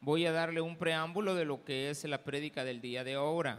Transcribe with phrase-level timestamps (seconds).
[0.00, 3.58] voy a darle un preámbulo de lo que es la prédica del día de ahora.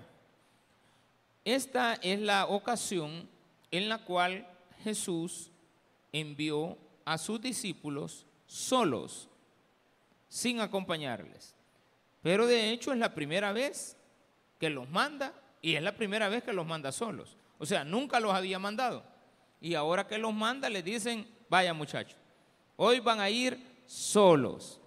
[1.46, 3.30] Esta es la ocasión
[3.72, 4.48] en la cual
[4.84, 5.52] Jesús
[6.12, 9.30] envió a sus discípulos solos,
[10.28, 11.56] sin acompañarles.
[12.22, 13.98] Pero de hecho es la primera vez
[14.60, 17.38] que los manda y es la primera vez que los manda solos.
[17.58, 19.04] O sea, nunca los había mandado.
[19.62, 22.18] Y ahora que los manda, les dicen, vaya muchachos,
[22.78, 24.80] hoy van a ir solos.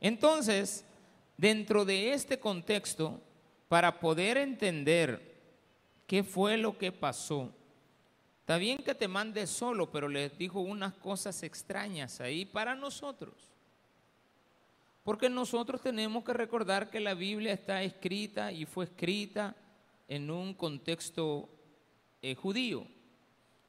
[0.00, 0.84] Entonces,
[1.36, 3.20] dentro de este contexto,
[3.68, 5.34] para poder entender
[6.06, 7.52] qué fue lo que pasó,
[8.40, 13.34] está bien que te mande solo, pero les dijo unas cosas extrañas ahí para nosotros.
[15.02, 19.54] Porque nosotros tenemos que recordar que la Biblia está escrita y fue escrita
[20.08, 21.48] en un contexto
[22.22, 22.86] eh, judío,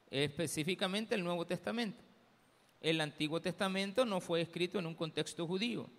[0.09, 2.03] específicamente el Nuevo Testamento.
[2.81, 5.89] El Antiguo Testamento no fue escrito en un contexto judío,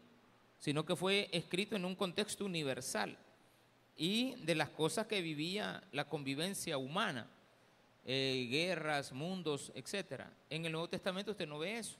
[0.58, 3.16] sino que fue escrito en un contexto universal
[3.96, 7.28] y de las cosas que vivía la convivencia humana,
[8.04, 10.22] eh, guerras, mundos, etc.
[10.48, 11.98] En el Nuevo Testamento usted no ve eso.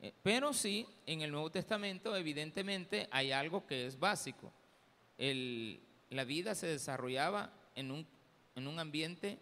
[0.00, 4.52] Eh, pero sí, en el Nuevo Testamento evidentemente hay algo que es básico.
[5.18, 8.06] la vida se desarrollaba en un,
[8.54, 9.38] en un ambiente,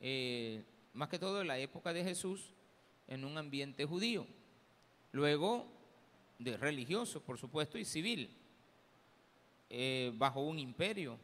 [0.00, 2.52] eh, más que todo en la época de Jesús,
[3.08, 4.26] en un ambiente judío.
[5.12, 5.66] Luego,
[6.42, 8.36] de religioso, por supuesto, y civil,
[9.70, 11.18] eh, bajo un imperio.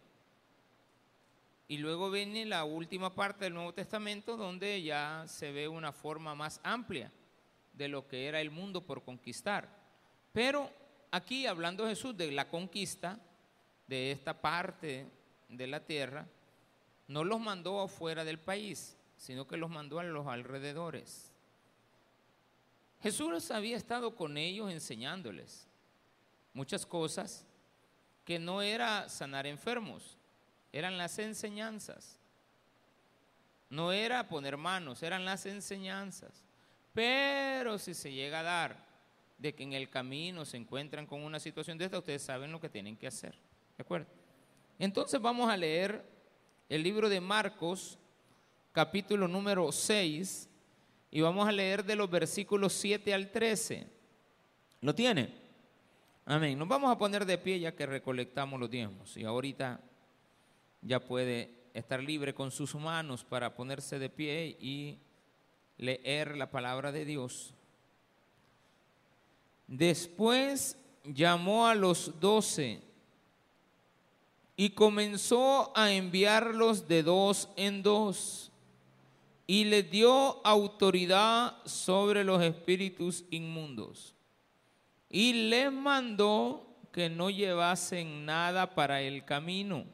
[1.67, 6.35] Y luego viene la última parte del Nuevo Testamento, donde ya se ve una forma
[6.35, 7.13] más amplia
[7.75, 9.69] de lo que era el mundo por conquistar.
[10.33, 10.71] Pero
[11.11, 13.21] aquí, hablando Jesús de la conquista
[13.87, 15.07] de esta parte
[15.49, 16.27] de la tierra,
[17.07, 21.33] no los mandó afuera del país, sino que los mandó a los alrededores.
[23.03, 25.67] Jesús había estado con ellos enseñándoles
[26.53, 27.45] muchas cosas
[28.25, 30.19] que no era sanar enfermos,
[30.73, 32.19] eran las enseñanzas.
[33.71, 36.45] No era poner manos, eran las enseñanzas.
[36.95, 38.85] Pero si se llega a dar
[39.39, 42.61] de que en el camino se encuentran con una situación de esta, ustedes saben lo
[42.61, 43.35] que tienen que hacer.
[43.77, 44.07] ¿De acuerdo?
[44.79, 46.05] Entonces vamos a leer
[46.69, 47.99] el libro de Marcos,
[48.73, 50.49] capítulo número 6,
[51.11, 53.87] y vamos a leer de los versículos 7 al 13.
[54.83, 55.33] ¿Lo tiene?
[56.27, 56.59] Amén.
[56.59, 59.17] Nos vamos a poner de pie ya que recolectamos los diezmos.
[59.17, 59.81] Y ahorita
[60.83, 64.99] ya puede estar libre con sus manos para ponerse de pie y
[65.79, 67.55] leer la palabra de Dios.
[69.67, 72.83] Después llamó a los doce
[74.57, 78.51] y comenzó a enviarlos de dos en dos
[79.51, 84.15] y le dio autoridad sobre los espíritus inmundos.
[85.09, 89.87] Y les mandó que no llevasen nada para el camino,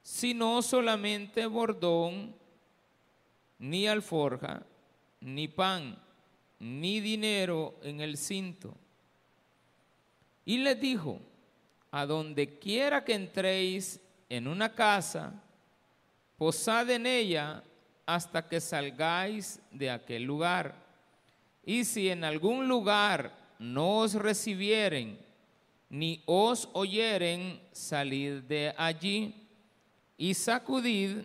[0.00, 2.36] sino solamente bordón,
[3.58, 4.64] ni alforja,
[5.20, 5.98] ni pan,
[6.60, 8.76] ni dinero en el cinto.
[10.44, 11.20] Y les dijo,
[11.90, 15.34] a donde quiera que entréis en una casa,
[16.36, 17.64] posad en ella
[18.14, 20.74] hasta que salgáis de aquel lugar.
[21.64, 25.18] Y si en algún lugar no os recibieren,
[25.88, 29.34] ni os oyeren, salid de allí
[30.16, 31.18] y sacudid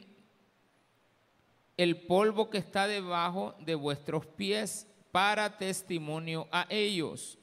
[1.78, 7.38] el polvo que está debajo de vuestros pies para testimonio a ellos.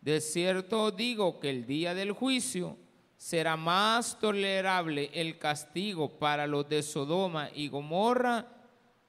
[0.00, 2.76] De cierto digo que el día del juicio
[3.16, 8.59] será más tolerable el castigo para los de Sodoma y Gomorra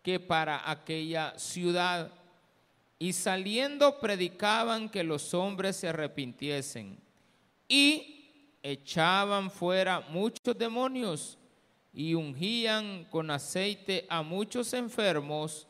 [0.01, 2.11] que para aquella ciudad.
[2.99, 6.99] Y saliendo predicaban que los hombres se arrepintiesen.
[7.67, 11.37] Y echaban fuera muchos demonios
[11.93, 15.67] y ungían con aceite a muchos enfermos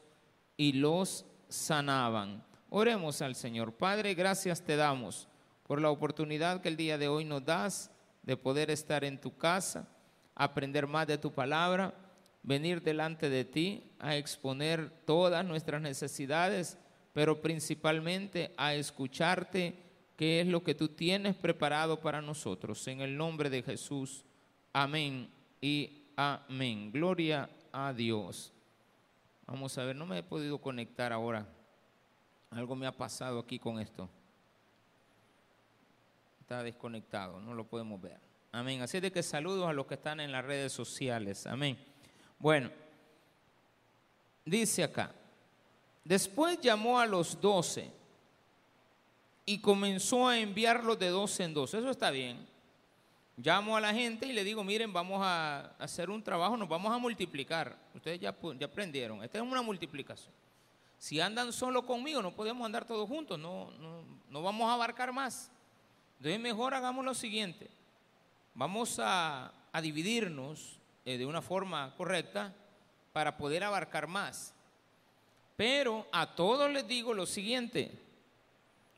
[0.58, 2.44] y los sanaban.
[2.70, 3.74] Oremos al Señor.
[3.74, 5.28] Padre, gracias te damos
[5.64, 7.92] por la oportunidad que el día de hoy nos das
[8.24, 9.88] de poder estar en tu casa,
[10.36, 11.94] aprender más de tu palabra
[12.44, 16.78] venir delante de ti a exponer todas nuestras necesidades,
[17.14, 19.76] pero principalmente a escucharte
[20.16, 22.88] qué es lo que tú tienes preparado para nosotros.
[22.88, 24.26] En el nombre de Jesús,
[24.74, 25.30] amén
[25.60, 26.92] y amén.
[26.92, 28.54] Gloria a Dios.
[29.46, 31.48] Vamos a ver, no me he podido conectar ahora.
[32.52, 34.10] Algo me ha pasado aquí con esto.
[36.40, 38.20] Está desconectado, no lo podemos ver.
[38.52, 38.82] Amén.
[38.82, 41.48] Así de que saludos a los que están en las redes sociales.
[41.48, 41.91] Amén.
[42.42, 42.72] Bueno,
[44.44, 45.12] dice acá,
[46.04, 47.92] después llamó a los doce
[49.46, 51.74] y comenzó a enviarlos de dos en dos.
[51.74, 52.48] Eso está bien.
[53.38, 56.92] Llamo a la gente y le digo, miren, vamos a hacer un trabajo, nos vamos
[56.92, 57.78] a multiplicar.
[57.94, 60.34] Ustedes ya, ya aprendieron, esta es una multiplicación.
[60.98, 63.72] Si andan solo conmigo, no podemos andar todos juntos, no,
[64.30, 65.50] no, vamos a abarcar más.
[66.18, 67.70] Entonces mejor hagamos lo siguiente,
[68.54, 72.54] vamos a, dividirnos eh, de una forma correcta
[73.14, 74.54] para poder abarcar más.
[75.56, 77.92] Pero a todos les digo lo siguiente,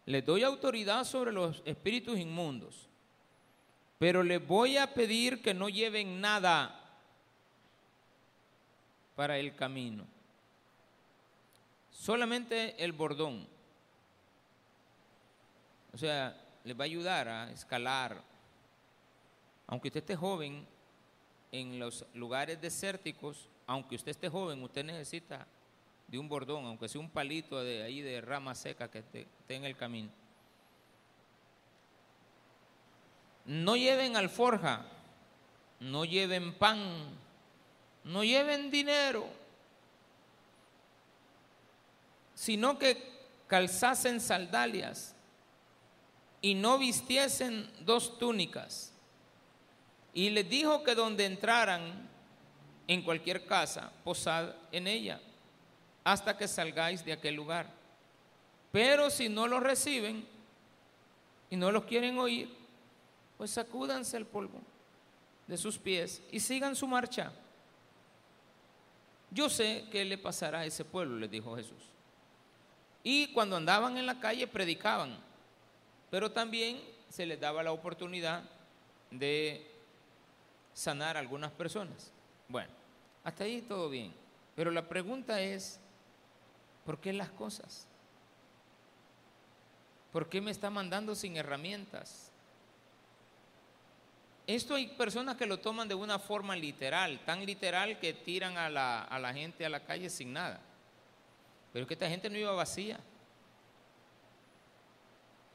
[0.05, 2.87] les doy autoridad sobre los espíritus inmundos
[4.03, 6.77] pero les voy a pedir que no lleven nada
[9.15, 10.05] para el camino.
[11.89, 13.47] Solamente el bordón.
[15.93, 16.35] O sea,
[16.65, 18.21] les va a ayudar a escalar.
[19.67, 20.67] Aunque usted esté joven,
[21.53, 25.47] en los lugares desérticos, aunque usted esté joven, usted necesita
[26.07, 29.63] de un bordón, aunque sea un palito de ahí de rama seca que esté en
[29.63, 30.09] el camino.
[33.45, 34.85] No lleven alforja,
[35.79, 36.79] no lleven pan,
[38.03, 39.27] no lleven dinero,
[42.33, 43.11] sino que
[43.45, 45.15] calzasen sandalias
[46.41, 48.92] y no vistiesen dos túnicas.
[50.13, 52.09] Y les dijo que donde entraran
[52.87, 55.19] en cualquier casa, posad en ella,
[56.03, 57.67] hasta que salgáis de aquel lugar.
[58.71, 60.25] Pero si no lo reciben
[61.49, 62.49] y no los quieren oír,
[63.37, 64.59] pues sacúdanse el polvo
[65.47, 67.31] de sus pies y sigan su marcha.
[69.31, 71.89] Yo sé qué le pasará a ese pueblo, les dijo Jesús.
[73.03, 75.17] Y cuando andaban en la calle predicaban,
[76.09, 78.43] pero también se les daba la oportunidad
[79.11, 79.72] de
[80.73, 82.11] sanar a algunas personas.
[82.47, 82.71] Bueno,
[83.23, 84.13] hasta ahí todo bien.
[84.55, 85.79] Pero la pregunta es,
[86.85, 87.87] ¿por qué las cosas?
[90.11, 92.31] ¿Por qué me está mandando sin herramientas?
[94.45, 98.69] Esto hay personas que lo toman de una forma literal, tan literal que tiran a
[98.69, 100.59] la, gente a la calle sin nada.
[101.71, 102.99] Pero que esta gente no iba vacía.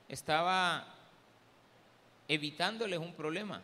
[0.08, 0.86] Estaba
[2.26, 3.60] evitándoles un problema.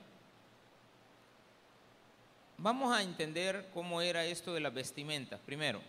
[2.59, 5.41] Vamos a entender cómo era esto de las vestimentas.
[5.45, 5.81] Primero,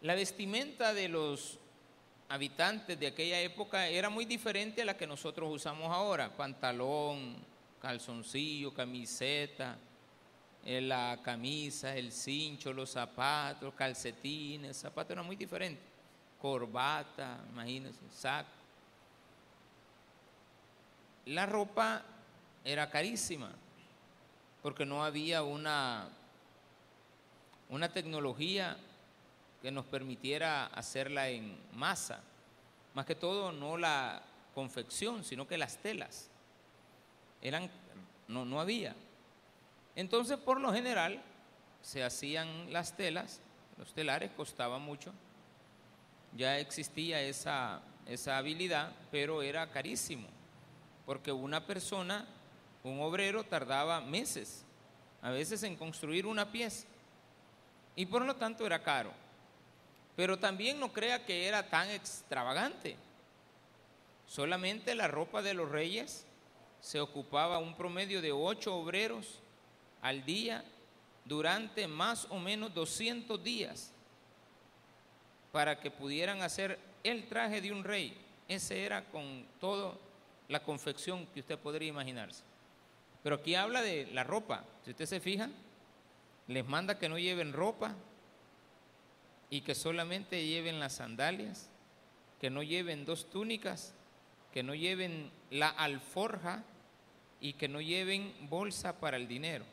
[0.00, 1.58] la vestimenta de los
[2.28, 6.34] habitantes de aquella época era muy diferente a la que nosotros usamos ahora.
[6.34, 7.36] Pantalón,
[7.80, 9.76] calzoncillo, camiseta,
[10.64, 15.84] eh, la camisa, el cincho, los zapatos, calcetines, zapatos eran muy diferentes.
[16.40, 18.48] Corbata, imagínense, saco.
[21.26, 22.02] La ropa
[22.64, 23.52] era carísima
[24.68, 26.10] porque no había una,
[27.70, 28.76] una tecnología
[29.62, 32.20] que nos permitiera hacerla en masa.
[32.92, 34.20] Más que todo, no la
[34.54, 36.28] confección, sino que las telas.
[37.40, 37.70] Eran,
[38.28, 38.94] no, no había.
[39.96, 41.22] Entonces, por lo general,
[41.80, 43.40] se hacían las telas,
[43.78, 45.14] los telares costaban mucho.
[46.36, 50.28] Ya existía esa, esa habilidad, pero era carísimo,
[51.06, 52.26] porque una persona,
[52.88, 54.64] un obrero, tardaba meses,
[55.22, 56.86] a veces en construir una pieza,
[57.94, 59.12] y por lo tanto era caro.
[60.16, 62.96] Pero también no crea que era tan extravagante.
[64.26, 66.24] Solamente la ropa de los reyes
[66.80, 69.40] se ocupaba un promedio de ocho obreros
[70.02, 70.64] al día
[71.24, 73.92] durante más o menos 200 días
[75.52, 78.16] para que pudieran hacer el traje de un rey.
[78.48, 79.94] Ese era con toda
[80.48, 82.47] la confección que usted podría imaginarse.
[83.28, 84.64] Pero aquí habla de la ropa.
[84.86, 85.50] Si usted se fija,
[86.46, 87.94] les manda que no lleven ropa
[89.50, 91.68] y que solamente lleven las sandalias,
[92.40, 93.92] que no lleven dos túnicas,
[94.50, 96.64] que no lleven la alforja
[97.38, 99.66] y que no lleven bolsa para el dinero.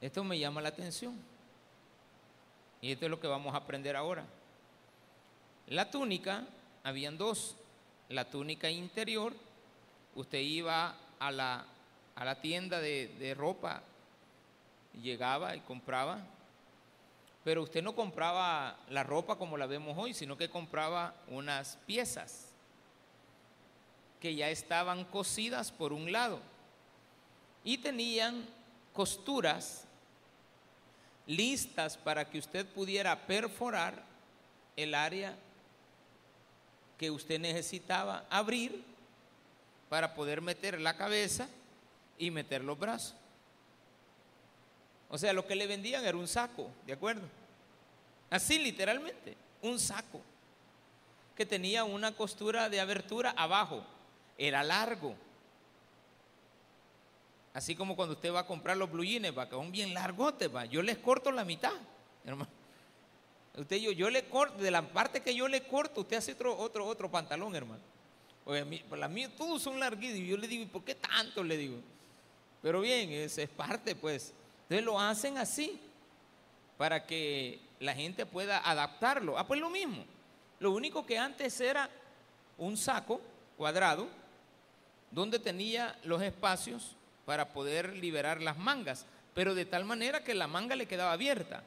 [0.00, 1.16] Esto me llama la atención.
[2.80, 4.24] Y esto es lo que vamos a aprender ahora.
[5.66, 6.46] La túnica,
[6.84, 7.56] habían dos.
[8.08, 9.34] La túnica interior,
[10.14, 11.64] usted iba a la,
[12.14, 13.82] a la tienda de, de ropa,
[15.00, 16.22] llegaba y compraba
[17.44, 22.48] pero usted no compraba la ropa como la vemos hoy, sino que compraba unas piezas
[24.20, 26.38] que ya estaban cosidas por un lado
[27.64, 28.46] y tenían
[28.92, 29.84] costuras
[31.26, 34.04] listas para que usted pudiera perforar
[34.76, 35.36] el área
[36.96, 38.84] que usted necesitaba abrir
[39.92, 41.46] para poder meter la cabeza
[42.16, 43.14] y meter los brazos.
[45.10, 47.28] O sea, lo que le vendían era un saco, ¿de acuerdo?
[48.30, 49.36] Así literalmente.
[49.60, 50.22] un saco
[51.36, 53.84] que tenía una costura de abertura abajo,
[54.38, 55.14] era largo.
[57.52, 60.48] Así como cuando usted va a comprar los blue jeans, va, que son bien largotes,
[60.48, 60.64] va.
[60.64, 61.74] Yo les corto la mitad,
[62.24, 62.50] hermano.
[63.58, 66.56] Usted yo, yo le corto, de la parte que yo le corto, usted hace otro,
[66.56, 67.91] otro, otro pantalón, hermano.
[68.44, 70.18] Oye, mí, para todos son larguitos.
[70.18, 71.44] Y yo le digo, ¿y por qué tanto?
[71.44, 71.76] Le digo.
[72.60, 74.32] Pero bien, esa es parte, pues.
[74.64, 75.78] Entonces lo hacen así,
[76.78, 79.38] para que la gente pueda adaptarlo.
[79.38, 80.04] Ah, pues lo mismo.
[80.60, 81.88] Lo único que antes era
[82.58, 83.20] un saco
[83.56, 84.08] cuadrado,
[85.10, 86.96] donde tenía los espacios
[87.26, 91.62] para poder liberar las mangas, pero de tal manera que la manga le quedaba abierta,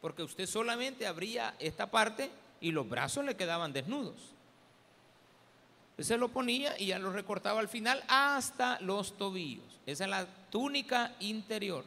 [0.00, 2.30] porque usted solamente abría esta parte
[2.60, 4.35] y los brazos le quedaban desnudos.
[5.98, 9.80] Se lo ponía y ya lo recortaba al final hasta los tobillos.
[9.86, 11.84] Esa es la túnica interior.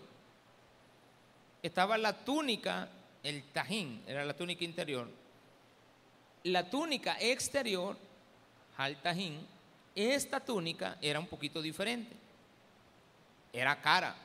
[1.61, 2.89] Estaba la túnica,
[3.21, 5.07] el tajín, era la túnica interior.
[6.43, 7.97] La túnica exterior,
[8.77, 9.45] al tajín,
[9.93, 12.29] esta túnica era un poquito diferente
[13.53, 14.15] era cara,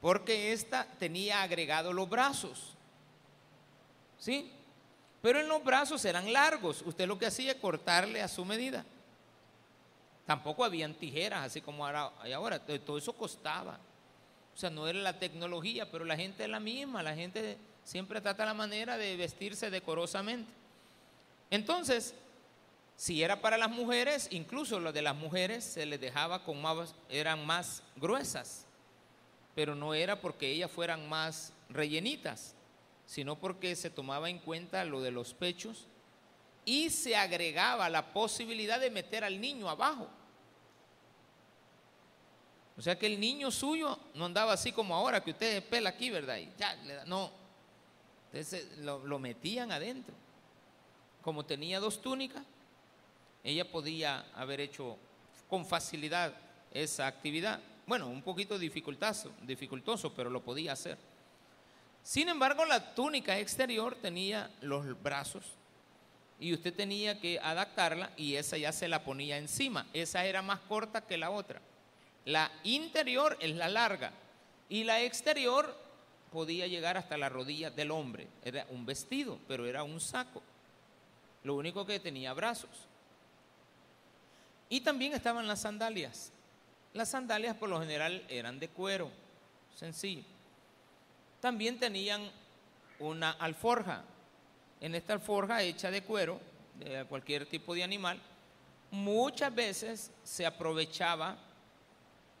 [0.00, 2.74] porque esta tenía agregado los brazos.
[4.18, 4.50] ¿Sí?
[5.22, 6.82] Pero en los brazos eran largos.
[6.82, 8.84] Usted lo que hacía es cortarle a su medida.
[10.28, 12.60] Tampoco habían tijeras, así como ahora, ahora.
[12.60, 13.80] Todo eso costaba.
[14.54, 17.02] O sea, no era la tecnología, pero la gente es la misma.
[17.02, 20.52] La gente siempre trata la manera de vestirse decorosamente.
[21.50, 22.14] Entonces,
[22.96, 26.94] si era para las mujeres, incluso lo de las mujeres se les dejaba con más,
[27.08, 28.68] eran más gruesas
[29.58, 32.54] pero no era porque ellas fueran más rellenitas,
[33.06, 35.88] sino porque se tomaba en cuenta lo de los pechos
[36.64, 40.08] y se agregaba la posibilidad de meter al niño abajo.
[42.78, 46.10] O sea que el niño suyo no andaba así como ahora, que usted pela aquí,
[46.10, 46.36] ¿verdad?
[46.38, 47.32] Y ya, no.
[48.32, 50.14] Entonces lo, lo metían adentro.
[51.20, 52.44] Como tenía dos túnicas,
[53.42, 54.96] ella podía haber hecho
[55.50, 56.32] con facilidad
[56.72, 57.60] esa actividad.
[57.86, 60.98] Bueno, un poquito dificultoso, pero lo podía hacer.
[62.02, 65.44] Sin embargo, la túnica exterior tenía los brazos
[66.38, 69.86] y usted tenía que adaptarla y esa ya se la ponía encima.
[69.92, 71.60] Esa era más corta que la otra.
[72.24, 74.12] La interior es la larga
[74.68, 75.74] y la exterior
[76.30, 78.28] podía llegar hasta la rodilla del hombre.
[78.44, 80.42] Era un vestido, pero era un saco.
[81.44, 82.70] Lo único que tenía brazos.
[84.68, 86.30] Y también estaban las sandalias.
[86.92, 89.10] Las sandalias por lo general eran de cuero,
[89.74, 90.24] sencillo.
[91.40, 92.30] También tenían
[92.98, 94.02] una alforja.
[94.80, 96.40] En esta alforja hecha de cuero,
[96.78, 98.20] de cualquier tipo de animal,
[98.90, 101.36] muchas veces se aprovechaba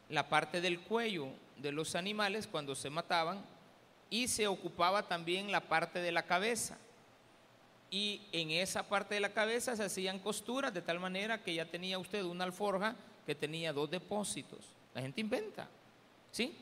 [0.08, 3.44] la parte del cuello de los animales cuando se mataban
[4.10, 6.78] y se ocupaba también la parte de la cabeza.
[7.90, 11.64] Y en esa parte de la cabeza se hacían costuras de tal manera que ya
[11.64, 12.94] tenía usted una alforja
[13.26, 14.60] que tenía dos depósitos.
[14.94, 15.68] La gente inventa,
[16.30, 16.54] ¿sí?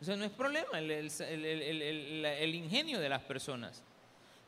[0.00, 3.82] Eso no es problema, el, ingenio de las personas.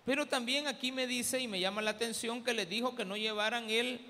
[0.04, 3.16] Pero también aquí me dice y me llama la atención que les dijo que no
[3.16, 4.00] llevaran él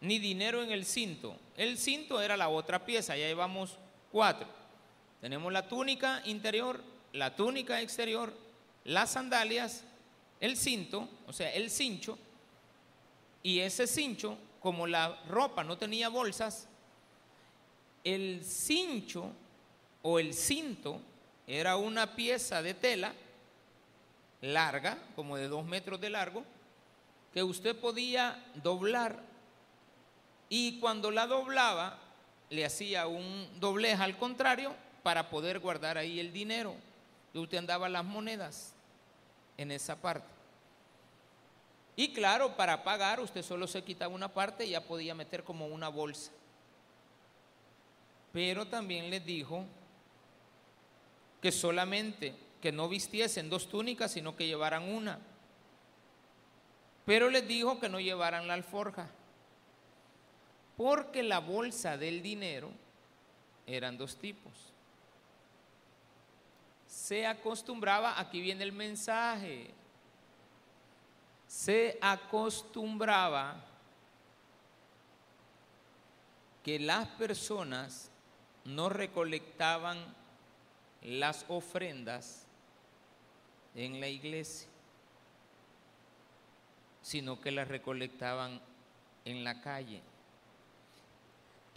[0.00, 1.36] ni dinero en el cinto.
[1.56, 3.76] El cinto era la otra pieza, ya llevamos
[4.12, 4.46] cuatro.
[5.20, 8.32] Tenemos la túnica interior, la túnica exterior,
[8.84, 9.84] las sandalias,
[10.40, 12.18] el cinto, o sea, el cincho,
[13.42, 16.68] y ese cincho como la ropa no tenía bolsas,
[18.04, 19.32] el cincho
[20.02, 21.00] o el cinto
[21.46, 23.14] era una pieza de tela
[24.40, 26.44] larga, como de dos metros de largo,
[27.32, 29.27] que usted podía doblar
[30.48, 31.98] y cuando la doblaba
[32.50, 36.74] le hacía un doblez al contrario para poder guardar ahí el dinero.
[37.34, 38.72] Usted andaba las monedas
[39.56, 40.26] en esa parte.
[41.94, 45.66] Y claro, para pagar usted solo se quitaba una parte y ya podía meter como
[45.66, 46.30] una bolsa.
[48.32, 49.64] Pero también les dijo
[51.40, 55.18] que solamente que no vistiesen dos túnicas, sino que llevaran una.
[57.04, 59.08] Pero les dijo que no llevaran la alforja,
[60.78, 62.70] porque la bolsa del dinero
[63.66, 64.52] eran dos tipos.
[66.86, 69.72] Se acostumbraba, aquí viene el mensaje,
[71.48, 73.56] se acostumbraba
[76.62, 78.08] que las personas
[78.64, 79.98] no recolectaban
[81.02, 82.46] las ofrendas
[83.74, 84.68] en la iglesia,
[87.02, 88.60] sino que las recolectaban
[89.24, 90.02] en la calle.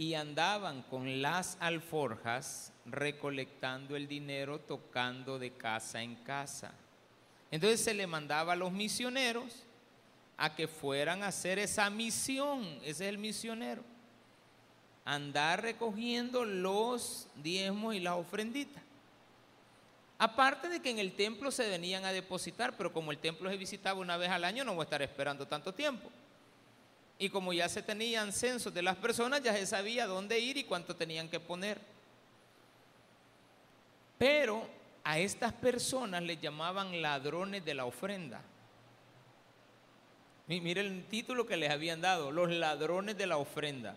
[0.01, 6.72] Y andaban con las alforjas recolectando el dinero, tocando de casa en casa.
[7.51, 9.62] Entonces se le mandaba a los misioneros
[10.38, 12.63] a que fueran a hacer esa misión.
[12.81, 13.84] Ese es el misionero.
[15.05, 18.81] Andar recogiendo los diezmos y las ofrenditas.
[20.17, 23.58] Aparte de que en el templo se venían a depositar, pero como el templo se
[23.58, 26.10] visitaba una vez al año, no voy a estar esperando tanto tiempo.
[27.21, 30.63] Y como ya se tenían censos de las personas, ya se sabía dónde ir y
[30.63, 31.79] cuánto tenían que poner.
[34.17, 34.67] Pero
[35.03, 38.41] a estas personas les llamaban ladrones de la ofrenda.
[40.47, 43.95] Mire el título que les habían dado, los ladrones de la ofrenda.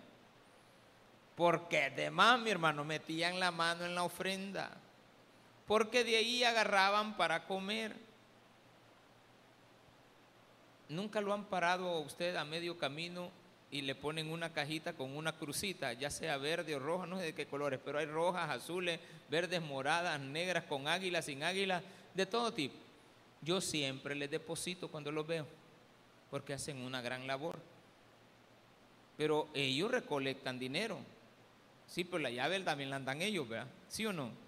[1.34, 4.70] Porque además, mi hermano, metían la mano en la ofrenda
[5.66, 7.96] porque de ahí agarraban para comer.
[10.88, 13.30] Nunca lo han parado a usted a medio camino
[13.70, 17.24] y le ponen una cajita con una crucita, ya sea verde o roja, no sé
[17.24, 19.00] de qué colores, pero hay rojas, azules,
[19.30, 21.82] verdes, moradas, negras, con águila, sin águila,
[22.14, 22.76] de todo tipo.
[23.42, 25.46] Yo siempre les deposito cuando los veo,
[26.30, 27.58] porque hacen una gran labor.
[29.16, 30.98] Pero ellos recolectan dinero.
[31.86, 33.68] Sí, pero la llave también la dan ellos, ¿verdad?
[33.88, 34.44] ¿Sí o no?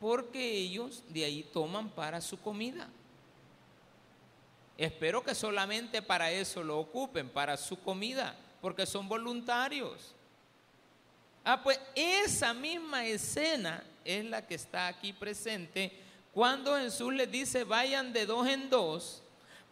[0.00, 2.88] porque ellos de ahí toman para su comida.
[4.78, 10.14] Espero que solamente para eso lo ocupen, para su comida, porque son voluntarios.
[11.44, 15.92] Ah, pues esa misma escena es la que está aquí presente
[16.36, 19.22] cuando Jesús les dice, vayan de dos en dos,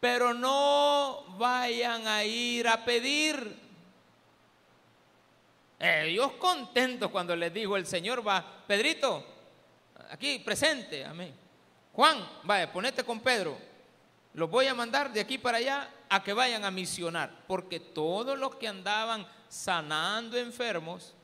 [0.00, 3.58] pero no vayan a ir a pedir.
[5.78, 9.23] Ellos contentos cuando les dijo el Señor, va, Pedrito,
[10.08, 11.34] aquí presente, amén.
[11.92, 13.74] Juan, vaya, ponete con Pedro.
[14.35, 18.37] Los voy a mandar de aquí para allá a que vayan a misionar, porque todos
[18.38, 21.14] los que andaban sanando enfermos,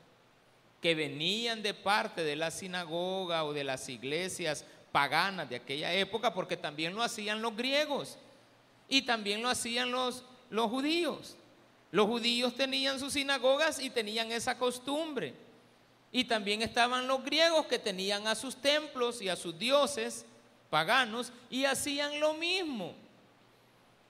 [0.81, 6.33] que venían de parte de la sinagoga o de las iglesias paganas de aquella época,
[6.33, 8.17] porque también lo hacían los griegos
[8.89, 11.37] y también lo hacían los, los judíos.
[11.91, 15.35] Los judíos tenían sus sinagogas y tenían esa costumbre.
[16.13, 20.25] Y también estaban los griegos que tenían a sus templos y a sus dioses
[20.71, 22.95] paganos y hacían lo mismo.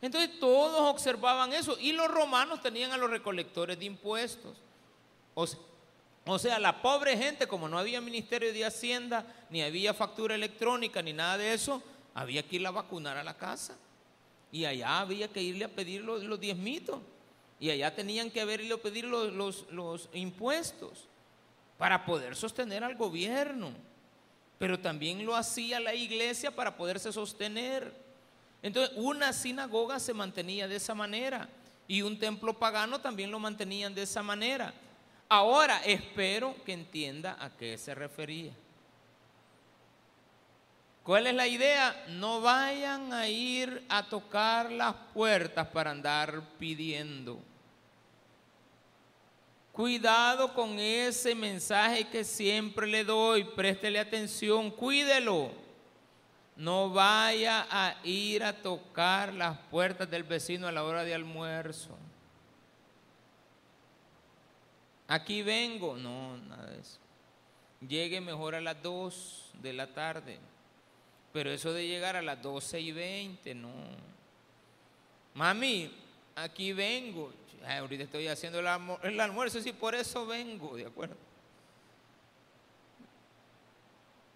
[0.02, 4.56] Entonces todos observaban eso y los romanos tenían a los recolectores de impuestos.
[5.34, 11.02] O sea, la pobre gente, como no había ministerio de hacienda, ni había factura electrónica,
[11.02, 11.82] ni nada de eso,
[12.14, 13.76] había que ir a vacunar a la casa.
[14.52, 17.00] Y allá había que irle a pedir los, diezmitos.
[17.58, 21.06] Y allá tenían que haberle a pedir los impuestos
[21.78, 23.72] para poder sostener al gobierno,
[24.60, 27.94] pero también lo hacía la iglesia para poderse sostener.
[28.62, 31.48] Entonces, una sinagoga se mantenía de esa manera
[31.88, 34.74] y un templo pagano también lo mantenían de esa manera.
[35.30, 38.52] Ahora espero que entienda a qué se refería.
[41.04, 42.04] ¿Cuál es la idea?
[42.10, 47.40] No vayan a ir a tocar las puertas para andar pidiendo.
[49.72, 55.50] Cuidado con ese mensaje que siempre le doy, préstele atención, cuídelo.
[56.56, 61.96] No vaya a ir a tocar las puertas del vecino a la hora de almuerzo.
[65.08, 66.98] Aquí vengo, no, nada de eso.
[67.88, 70.38] Llegue mejor a las 2 de la tarde.
[71.32, 73.70] Pero eso de llegar a las 12 y 20, no.
[75.34, 75.90] Mami,
[76.34, 77.32] aquí vengo
[77.66, 81.16] ahorita estoy haciendo el, almuerzo, y por eso vengo, ¿de acuerdo?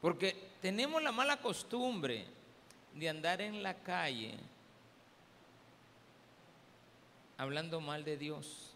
[0.00, 2.26] Porque tenemos la mala costumbre
[2.94, 4.34] de andar en la calle
[7.38, 8.70] hablando mal de Dios.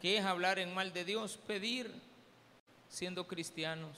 [0.00, 1.38] ¿Qué es hablar en mal de Dios?
[1.46, 1.92] Pedir
[2.88, 3.96] siendo cristianos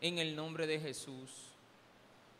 [0.00, 1.55] en el nombre de Jesús.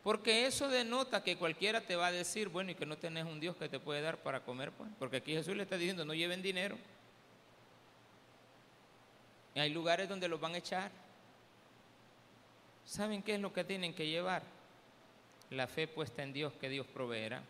[0.06, 3.40] Porque eso denota que cualquiera te va a decir, bueno, y que no tenés un
[3.40, 4.88] Dios que te puede dar para comer, pues.
[5.00, 6.78] Porque aquí Jesús le está diciendo, no lleven dinero.
[9.56, 10.92] Hay lugares donde los van a echar.
[12.84, 14.44] ¿Saben qué es lo que tienen que llevar?
[15.50, 17.42] La fe puesta en Dios, que Dios proveerá.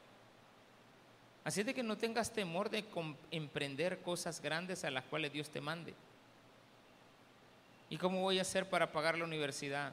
[1.44, 2.86] Así de que no tengas temor de
[3.32, 5.92] emprender cosas grandes a las cuales Dios te mande.
[7.90, 9.92] ¿Y cómo voy a hacer para pagar la universidad?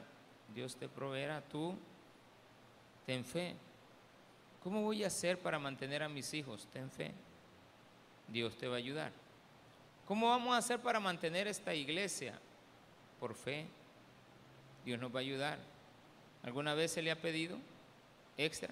[0.54, 1.42] Dios te proveerá.
[1.42, 1.76] Tú
[3.06, 3.54] ten fe.
[4.62, 6.66] ¿Cómo voy a hacer para mantener a mis hijos?
[6.72, 7.12] Ten fe.
[8.28, 9.12] Dios te va a ayudar.
[10.06, 12.38] ¿Cómo vamos a hacer para mantener esta iglesia?
[13.20, 13.66] Por fe.
[14.84, 15.58] Dios nos va a ayudar.
[16.42, 17.58] ¿Alguna vez se le ha pedido
[18.36, 18.70] extra?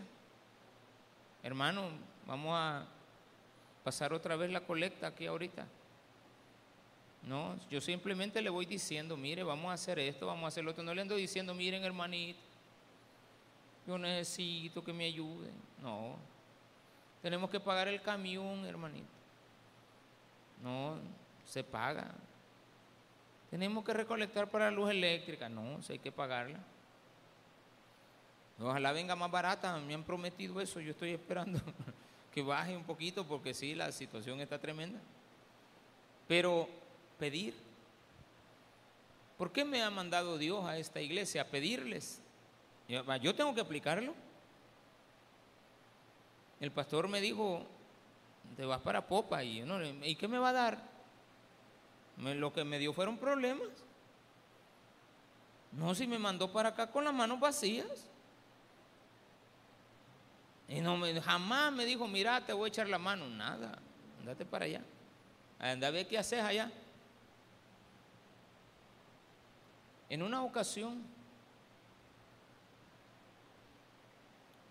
[1.42, 1.88] Hermano,
[2.26, 2.86] vamos a
[3.82, 5.66] pasar otra vez la colecta aquí ahorita.
[7.22, 10.72] No, yo simplemente le voy diciendo, mire, vamos a hacer esto, vamos a hacer lo
[10.72, 10.82] otro.
[10.82, 12.40] No le ando diciendo, miren hermanito,
[13.86, 15.52] yo necesito que me ayuden.
[15.80, 16.16] No.
[17.20, 19.06] Tenemos que pagar el camión, hermanito.
[20.62, 20.96] No,
[21.44, 22.14] se paga.
[23.50, 25.48] Tenemos que recolectar para la luz eléctrica.
[25.48, 26.58] No, si hay que pagarla.
[28.58, 29.76] Ojalá venga más barata.
[29.78, 30.80] Me han prometido eso.
[30.80, 31.60] Yo estoy esperando
[32.32, 35.00] que baje un poquito porque sí, la situación está tremenda.
[36.28, 36.68] Pero
[37.18, 37.54] pedir.
[39.36, 42.21] ¿Por qué me ha mandado Dios a esta iglesia a pedirles?
[42.88, 44.14] Yo tengo que aplicarlo.
[46.60, 47.66] El pastor me dijo,
[48.56, 49.64] te vas para Popa y
[50.02, 50.92] ¿y qué me va a dar?
[52.18, 53.68] lo que me dio fueron problemas.
[55.72, 58.06] No, si me mandó para acá con las manos vacías.
[60.68, 63.26] Y no jamás me dijo, mira, te voy a echar la mano.
[63.28, 63.78] Nada,
[64.20, 64.82] andate para allá.
[65.58, 66.70] Anda a ver qué haces allá.
[70.08, 71.02] En una ocasión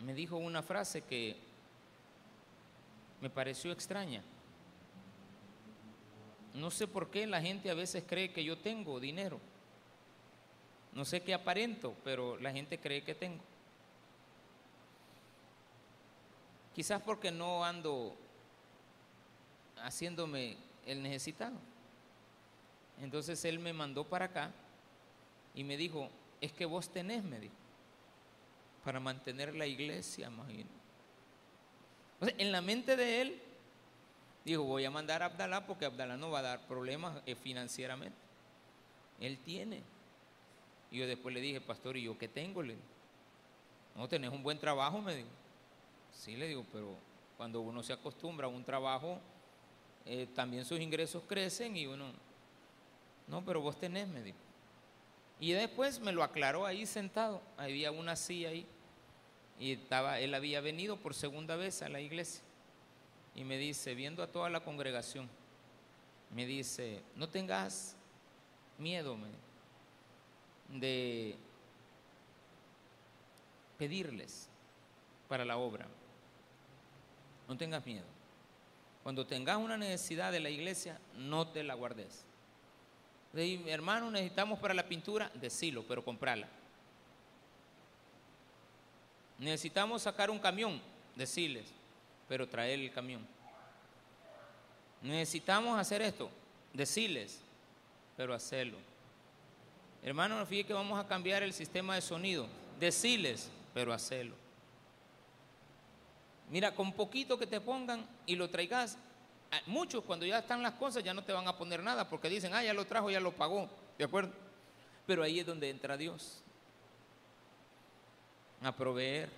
[0.04, 1.36] me dijo una frase que
[3.22, 4.24] me pareció extraña.
[6.54, 9.40] No sé por qué la gente a veces cree que yo tengo dinero.
[10.94, 13.42] No sé qué aparento, pero la gente cree que tengo.
[16.76, 18.16] Quizás porque no ando
[19.78, 21.58] haciéndome el necesitado.
[23.02, 24.52] Entonces él me mandó para acá
[25.54, 26.10] y me dijo,
[26.40, 27.54] es que vos tenés, me dijo,
[28.84, 30.70] para mantener la iglesia, imagino.
[32.22, 33.41] en la mente de él,
[34.46, 38.17] dijo, voy a mandar a Abdalá porque Abdalá no va a dar problemas eh, financieramente.
[39.20, 39.84] Él tiene.
[40.89, 42.62] Y yo después le dije, pastor, ¿y yo qué tengo?
[42.63, 42.76] Le
[43.96, 45.30] no, tenés un buen trabajo, me dijo.
[46.12, 46.96] Sí, le digo, pero
[47.38, 49.20] cuando uno se acostumbra a un trabajo,
[50.06, 52.12] eh, también sus ingresos crecen y uno,
[53.28, 54.38] no, pero vos tenés, me dijo.
[55.41, 58.65] Y después me lo aclaró ahí sentado, había una silla ahí,
[59.60, 62.43] y estaba, él había venido por segunda vez a la iglesia,
[63.36, 65.27] y me dice, viendo a toda la congregación,
[66.34, 67.95] me dice, no tengas
[68.77, 69.17] miedo
[70.69, 71.36] de
[73.77, 74.47] pedirles
[75.27, 75.88] para la obra.
[77.47, 78.06] No tengas miedo.
[79.01, 82.25] Cuando tengas una necesidad de la iglesia, no te la guardes.
[83.34, 86.48] Hermano, necesitamos para la pintura, decilo, pero comprala.
[89.39, 90.82] Necesitamos sacar un camión,
[91.15, 91.65] decirles,
[92.28, 93.26] pero traer el camión.
[95.02, 96.30] Necesitamos hacer esto,
[96.74, 97.39] decirles,
[98.17, 98.78] pero hacerlo.
[100.04, 102.48] Hermano, fíjate que vamos a cambiar el sistema de sonido,
[102.80, 104.36] decirles, pero hacerlo.
[106.50, 108.98] Mira, con poquito que te pongan y lo traigas,
[109.66, 112.54] muchos cuando ya están las cosas ya no te van a poner nada porque dicen,
[112.54, 114.32] ah, ya lo trajo, ya lo pagó, ¿de acuerdo?
[115.06, 116.42] Pero ahí es donde entra Dios,
[118.62, 119.30] a proveer.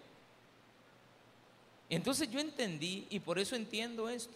[1.90, 4.34] Entonces yo entendí, y por eso entiendo esto,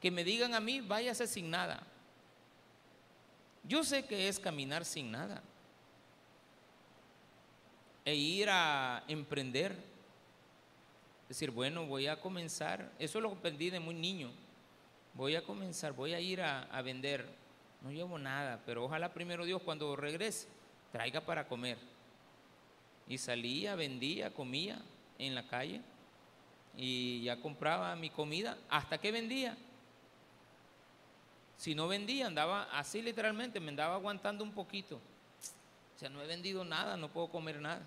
[0.00, 1.82] que me digan a mí, váyase sin nada.
[3.64, 5.42] Yo sé que es caminar sin nada
[8.04, 9.90] e ir a emprender
[11.30, 14.32] decir, bueno, voy a comenzar, eso lo aprendí de muy niño,
[15.20, 17.28] voy a comenzar, voy a ir a, vender,
[17.82, 20.48] no llevo nada, pero ojalá primero Dios cuando regrese
[20.92, 21.76] traiga para comer.
[23.06, 24.80] Y salía, vendía, comía
[25.18, 25.82] en la calle
[26.74, 29.58] y ya compraba mi comida hasta que vendía.
[31.58, 34.96] Si no vendía, andaba así literalmente, me andaba aguantando un poquito.
[34.96, 37.82] O sea, no he vendido nada, no puedo comer nada.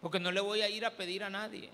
[0.00, 1.70] Porque no le voy a ir a pedir a nadie.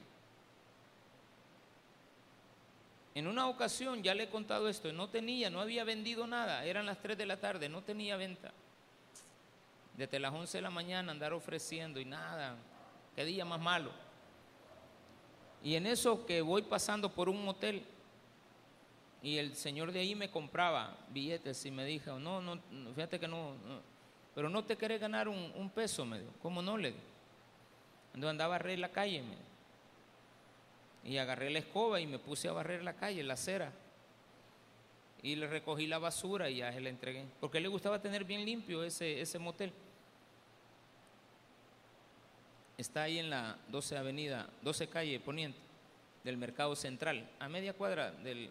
[3.17, 6.85] En una ocasión, ya le he contado esto, no tenía, no había vendido nada, eran
[6.85, 8.53] las 3 de la tarde, no tenía venta.
[9.97, 12.57] Desde las 11 de la mañana andar ofreciendo y nada,
[13.15, 13.91] qué día más malo.
[15.65, 17.87] Y en eso que voy pasando por un motel
[19.23, 22.61] y el señor de ahí me compraba billetes y me dijo, no, no,
[22.95, 23.55] fíjate que no,
[24.35, 28.29] pero no te querés ganar un, peso, me dijo, ¿cómo no le digo?
[28.29, 29.25] Andaba barrer la calle.
[31.07, 33.73] Y agarré la escoba y me puse a barrer la calle, la acera.
[35.23, 37.25] Y le recogí la basura y ya se la entregué.
[37.41, 39.73] Porque él le gustaba tener bien limpio ese, ese motel.
[42.77, 45.59] Está ahí en la 12 Avenida, 12 Calle Poniente,
[46.25, 48.51] del Mercado Central, a media cuadra del,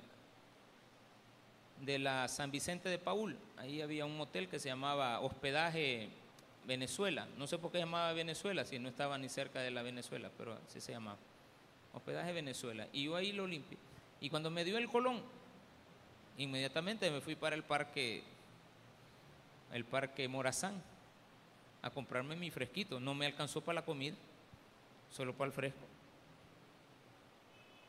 [1.82, 3.38] de la San Vicente de Paul.
[3.58, 6.10] Ahí había un motel que se llamaba Hospedaje
[6.66, 7.28] Venezuela.
[7.38, 10.58] No sé por qué llamaba Venezuela, si no estaba ni cerca de la Venezuela, pero
[10.68, 11.18] así se llamaba.
[11.96, 12.88] Hospedaje Venezuela.
[12.92, 13.78] Y yo ahí lo limpié.
[14.20, 15.22] Y cuando me dio el colón,
[16.38, 18.22] inmediatamente me fui para el parque,
[19.72, 20.82] el parque Morazán,
[21.82, 23.00] a comprarme mi fresquito.
[23.00, 24.16] No me alcanzó para la comida,
[25.10, 25.86] solo para el fresco.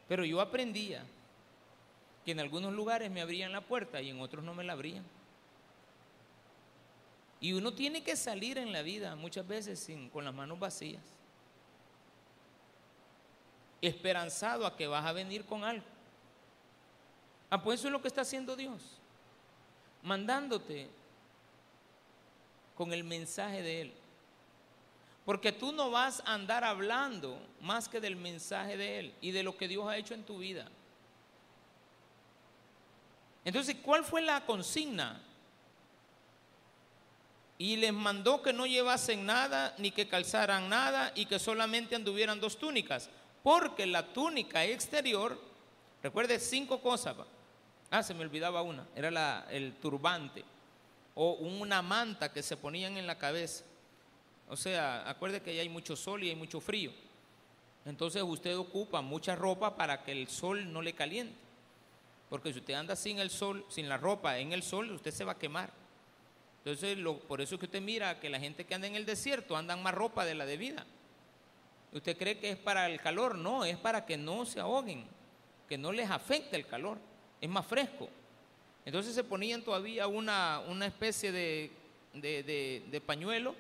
[0.09, 1.05] Pero yo aprendía
[2.25, 5.05] que en algunos lugares me abrían la puerta y en otros no me la abrían.
[7.41, 11.16] Y uno tiene que salir en la vida muchas veces con las manos vacías.
[13.81, 15.85] Esperanzado a que vas a venir con algo.
[17.51, 18.83] Ah, pues eso es lo que está haciendo Dios.
[20.03, 20.89] Mandándote
[22.77, 23.93] con el mensaje de Él.
[25.25, 29.43] Porque tú no vas a andar hablando más que del mensaje de Él y de
[29.43, 30.69] lo que Dios ha hecho en tu vida.
[33.45, 35.21] Entonces, ¿cuál fue la consigna?
[37.59, 42.41] Y les mandó que no llevasen nada, ni que calzaran nada, y que solamente anduvieran
[42.41, 43.09] dos túnicas.
[43.47, 45.41] Porque la túnica exterior,
[46.03, 47.15] recuerde cinco cosas.
[47.93, 50.43] Ah, se me olvidaba una, era el turbante
[51.15, 53.63] o una manta que se ponían en la cabeza.
[54.49, 56.91] O sea, acuerde que ya hay mucho sol y hay mucho frío.
[57.85, 61.37] Entonces usted ocupa mucha ropa para que el sol no le caliente.
[62.29, 65.23] Porque si usted anda sin el sol, sin la ropa en el sol, usted se
[65.23, 65.71] va a quemar.
[66.65, 69.57] Entonces, por eso es que usted mira que la gente que anda en el desierto
[69.57, 70.85] andan más ropa de la debida.
[71.93, 75.05] Usted cree que es para el calor, no, es para que no se ahoguen,
[75.69, 76.99] que no les afecte el calor,
[77.41, 78.09] es más fresco.
[78.85, 81.71] Entonces se ponían todavía una, una especie de,
[82.13, 83.55] de pañuelo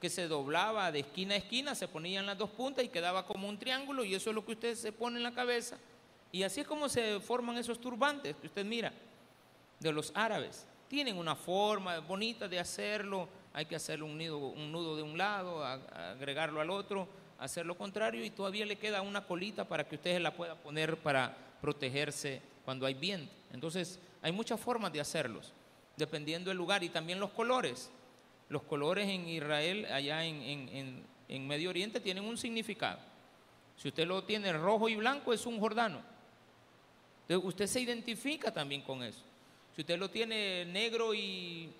[0.00, 3.48] que se doblaba de esquina a esquina, se ponían las dos puntas y quedaba como
[3.48, 5.76] un triángulo y eso es lo que usted se pone en la cabeza
[6.30, 8.92] y así es como se forman esos turbantes que usted mira
[9.80, 10.66] de los árabes.
[10.88, 15.64] Tienen una forma bonita de hacerlo, hay que hacerle un, un nudo de un lado,
[15.64, 20.20] agregarlo al otro, hacer lo contrario y todavía le queda una colita para que usted
[20.20, 23.32] la pueda poner para protegerse cuando hay viento.
[23.52, 25.52] Entonces hay muchas formas de hacerlos,
[25.96, 27.90] dependiendo del lugar y también los colores.
[28.48, 33.00] Los colores en Israel, allá en, en Medio Oriente, tienen un significado.
[33.76, 36.00] Si usted lo tiene rojo y blanco, es un jordano
[37.36, 39.20] usted se identifica también con eso.
[39.74, 41.70] Si usted lo tiene negro y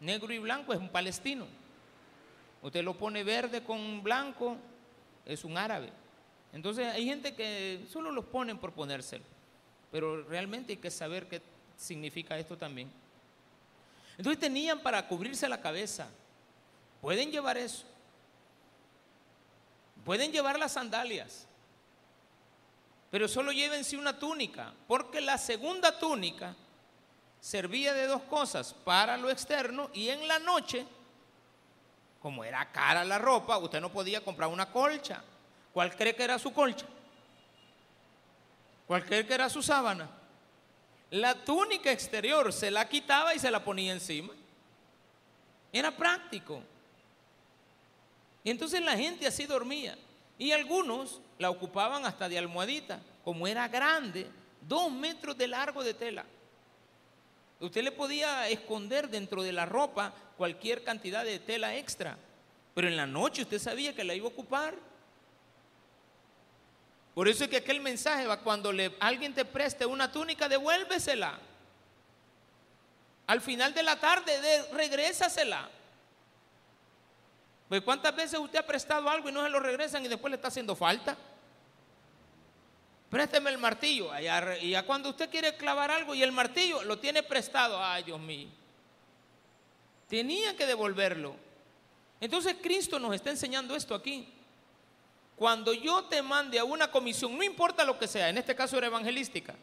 [0.00, 1.46] negro y blanco, es un palestino.
[2.62, 4.56] Usted lo pone verde con blanco,
[5.26, 5.90] es un árabe.
[6.52, 9.24] Entonces hay gente que solo los ponen por ponérselo,
[9.90, 11.42] pero realmente hay que saber qué
[11.76, 12.90] significa esto también.
[14.16, 16.08] Entonces tenían para cubrirse la cabeza.
[17.00, 17.84] Pueden llevar eso.
[20.04, 21.46] Pueden llevar las sandalias
[23.14, 26.56] pero solo llévense una túnica, porque la segunda túnica
[27.44, 30.86] servía de dos cosas, para lo externo y en la noche,
[32.22, 35.22] como era cara la ropa, usted no podía comprar una colcha.
[35.74, 36.86] ¿Cuál cree que era su colcha?
[38.86, 40.08] ¿Cuál cree que era su sábana?
[41.10, 44.32] La túnica exterior se la quitaba y se la ponía encima.
[45.70, 46.62] Era práctico.
[48.42, 49.98] Y entonces la gente así dormía.
[50.38, 54.30] Y algunos la ocupaban hasta de almohadita, como era grande,
[54.62, 56.24] dos metros de largo de tela.
[57.60, 62.18] Usted le podía esconder dentro de la ropa cualquier cantidad de tela extra,
[62.74, 64.74] pero en la noche usted sabía que la iba a ocupar.
[67.14, 71.38] Por eso es que aquel mensaje va cuando le, alguien te preste una túnica, devuélvesela.
[73.26, 75.70] Al final de la tarde, de, regrésasela.
[77.68, 80.36] Pues cuántas veces usted ha prestado algo y no se lo regresan y después le
[80.36, 81.16] está haciendo falta.
[83.14, 84.10] Présteme el martillo.
[84.60, 88.18] y ya cuando usted quiere clavar algo y el martillo lo tiene prestado, ay Dios
[88.18, 88.48] mío.
[90.08, 91.36] Tenía que devolverlo.
[92.20, 94.26] Entonces Cristo nos está enseñando esto aquí.
[95.36, 98.76] Cuando yo te mande a una comisión, no importa lo que sea, en este caso
[98.78, 99.54] era evangelística,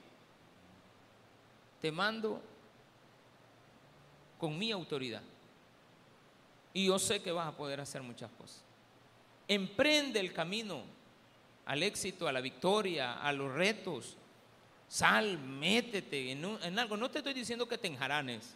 [1.82, 2.42] te mando
[4.40, 5.24] con mi autoridad.
[6.74, 8.62] Y yo sé que vas a poder hacer muchas cosas.
[9.46, 11.01] Emprende el camino
[11.66, 14.18] al éxito, a la victoria, a los retos.
[14.88, 16.98] Sal, métete en, algo.
[16.98, 18.56] No te estoy diciendo que te enjaranes.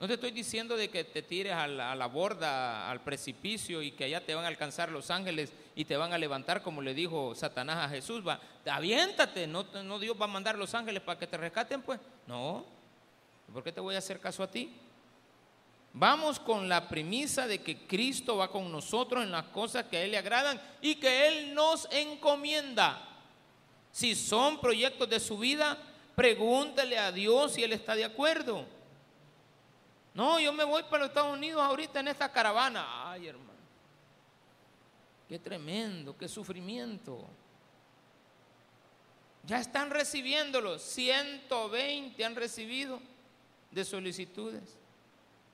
[0.00, 4.04] No te estoy diciendo de que te tires a la, borda, al precipicio y que
[4.04, 7.34] allá te van a alcanzar los ángeles y te van a levantar como le dijo
[7.34, 8.26] Satanás a Jesús.
[8.26, 12.00] Va, aviéntate, no, no Dios va a mandar los ángeles para que te rescaten, pues.
[12.26, 12.64] No.
[13.52, 14.74] ¿Por qué te voy a hacer caso a ti?
[15.96, 20.02] Vamos con la premisa de que Cristo va con nosotros en las cosas que a
[20.02, 23.00] Él le agradan y que Él nos encomienda.
[23.92, 25.78] Si son proyectos de su vida,
[26.16, 28.66] pregúntele a Dios si Él está de acuerdo.
[30.14, 33.12] No, yo me voy para los Estados Unidos ahorita en esta caravana.
[33.12, 33.52] Ay, hermano.
[35.28, 37.24] Qué tremendo, qué sufrimiento.
[39.44, 40.76] Ya están recibiéndolo.
[40.76, 42.98] 120 han recibido
[43.70, 44.76] de solicitudes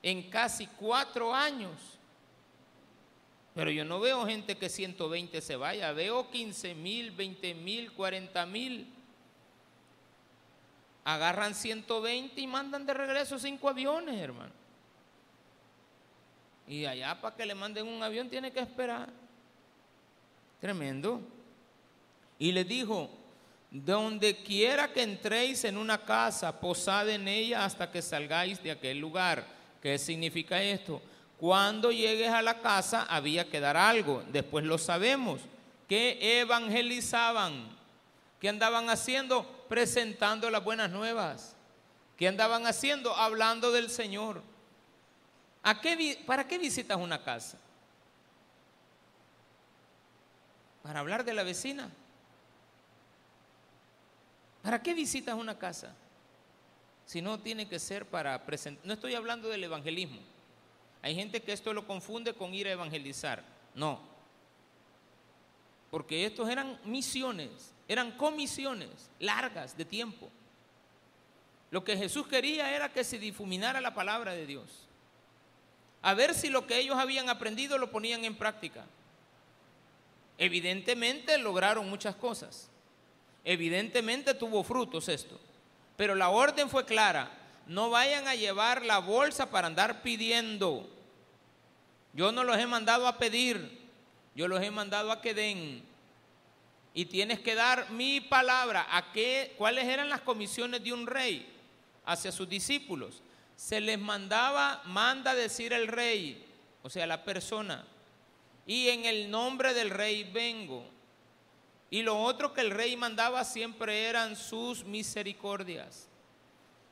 [0.03, 1.73] en casi cuatro años.
[3.55, 8.47] Pero yo no veo gente que 120 se vaya, veo 15 mil, 20 mil, 40
[8.47, 8.87] mil.
[11.05, 14.53] Agarran 120 y mandan de regreso cinco aviones, hermano.
[16.69, 19.09] Y allá para que le manden un avión tiene que esperar.
[20.61, 21.21] Tremendo.
[22.39, 23.11] Y le dijo,
[23.71, 28.99] donde quiera que entréis en una casa, posad en ella hasta que salgáis de aquel
[28.99, 29.60] lugar.
[29.81, 31.01] ¿Qué significa esto?
[31.39, 35.41] Cuando llegues a la casa había que dar algo, después lo sabemos,
[35.89, 37.67] que evangelizaban,
[38.39, 41.57] que andaban haciendo presentando las buenas nuevas,
[42.17, 44.43] que andaban haciendo hablando del Señor.
[45.63, 47.59] ¿A qué, ¿Para qué visitas una casa?
[50.83, 51.91] Para hablar de la vecina.
[54.63, 55.95] ¿Para qué visitas una casa?
[57.11, 58.87] Si no tiene que ser para presentar.
[58.87, 60.21] No estoy hablando del evangelismo.
[61.03, 63.43] Hay gente que esto lo confunde con ir a evangelizar.
[63.75, 63.99] No.
[65.91, 70.31] Porque estos eran misiones, eran comisiones largas de tiempo.
[71.73, 74.87] Lo que Jesús quería era que se difuminara la palabra de Dios.
[76.03, 78.87] A ver si lo que ellos habían aprendido lo ponían en práctica.
[80.39, 82.71] Evidentemente lograron muchas cosas.
[83.43, 85.41] Evidentemente tuvo frutos esto.
[86.01, 87.31] Pero la orden fue clara
[87.67, 90.89] no vayan a llevar la bolsa para andar pidiendo.
[92.15, 93.79] Yo no los he mandado a pedir,
[94.35, 95.85] yo los he mandado a que den.
[96.95, 98.87] Y tienes que dar mi palabra.
[98.91, 99.55] ¿A qué?
[99.59, 101.47] ¿Cuáles eran las comisiones de un rey
[102.07, 103.21] hacia sus discípulos?
[103.55, 106.47] Se les mandaba, manda decir el rey,
[106.83, 107.85] o sea, la persona.
[108.67, 110.83] Y en el nombre del rey vengo.
[111.91, 116.09] Y lo otro que el rey mandaba siempre eran sus misericordias.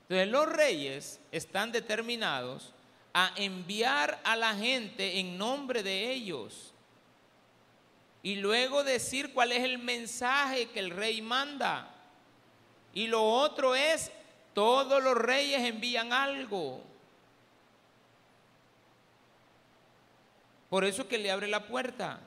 [0.02, 2.72] Entonces los reyes están determinados
[3.14, 6.72] a enviar a la gente en nombre de ellos
[8.22, 11.88] y luego decir cuál es el mensaje que el rey manda.
[12.92, 14.10] Y lo otro es,
[14.54, 16.82] todos los reyes envían algo.
[20.68, 22.20] Por eso que le abre la puerta.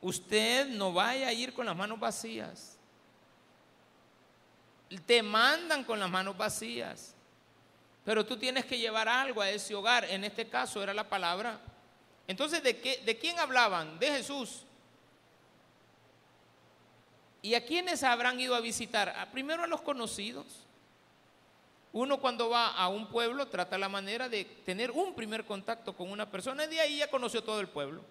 [0.00, 2.78] Usted no vaya a ir con las manos vacías
[4.96, 7.14] te mandan con las manos vacías.
[8.04, 10.04] Pero tú tienes que llevar algo a ese hogar.
[10.06, 11.60] En este caso era la palabra.
[12.26, 13.98] Entonces, ¿de, qué, de quién hablaban?
[13.98, 14.62] De Jesús.
[17.42, 19.28] ¿Y a quiénes habrán ido a visitar?
[19.30, 20.46] primero a los conocidos.
[21.92, 26.10] Uno cuando va a un pueblo trata la manera de tener un primer contacto con
[26.10, 28.02] una persona y de ahí ya conoció todo el pueblo.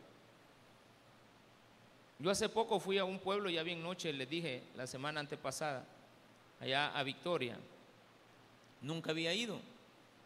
[2.20, 5.86] Yo hace poco fui a un pueblo, ya bien noche, les dije la semana antepasada,
[6.60, 7.58] allá a Victoria.
[8.82, 9.60] Nunca había ido.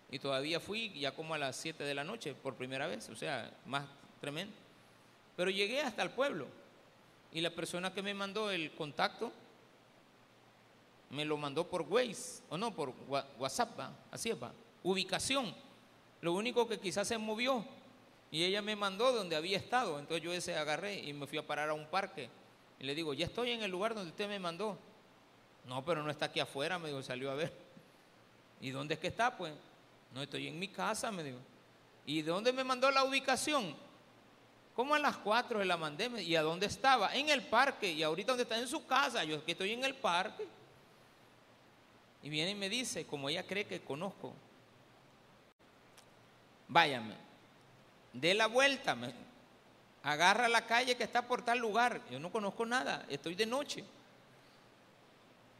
[0.09, 3.15] Y todavía fui ya como a las 7 de la noche por primera vez, o
[3.15, 3.85] sea, más
[4.19, 4.53] tremendo.
[5.35, 6.47] Pero llegué hasta el pueblo
[7.31, 9.31] y la persona que me mandó el contacto
[11.09, 12.93] me lo mandó por Waze, o no, por
[13.37, 13.79] WhatsApp,
[14.11, 14.53] así es, va.
[14.83, 15.53] Ubicación.
[16.21, 17.65] Lo único que quizás se movió
[18.31, 19.99] y ella me mandó donde había estado.
[19.99, 22.29] Entonces yo ese agarré y me fui a parar a un parque.
[22.79, 24.77] Y le digo, ya estoy en el lugar donde usted me mandó.
[25.67, 27.53] No, pero no está aquí afuera, me dijo, salió a ver.
[28.61, 29.37] ¿Y dónde es que está?
[29.37, 29.53] Pues,
[30.13, 31.37] no estoy en mi casa, me dijo.
[32.05, 33.75] ¿Y de dónde me mandó la ubicación?
[34.75, 36.23] ¿Cómo a las cuatro se la mandé?
[36.23, 37.13] ¿Y a dónde estaba?
[37.13, 37.91] En el parque.
[37.91, 38.57] ¿Y ahorita dónde está?
[38.57, 39.23] En su casa.
[39.25, 40.47] Yo que estoy en el parque.
[42.23, 44.33] Y viene y me dice, como ella cree que conozco,
[46.67, 47.15] váyame,
[48.13, 49.13] dé la vuelta, me,
[50.03, 52.01] agarra la calle que está por tal lugar.
[52.09, 53.83] Yo no conozco nada, estoy de noche.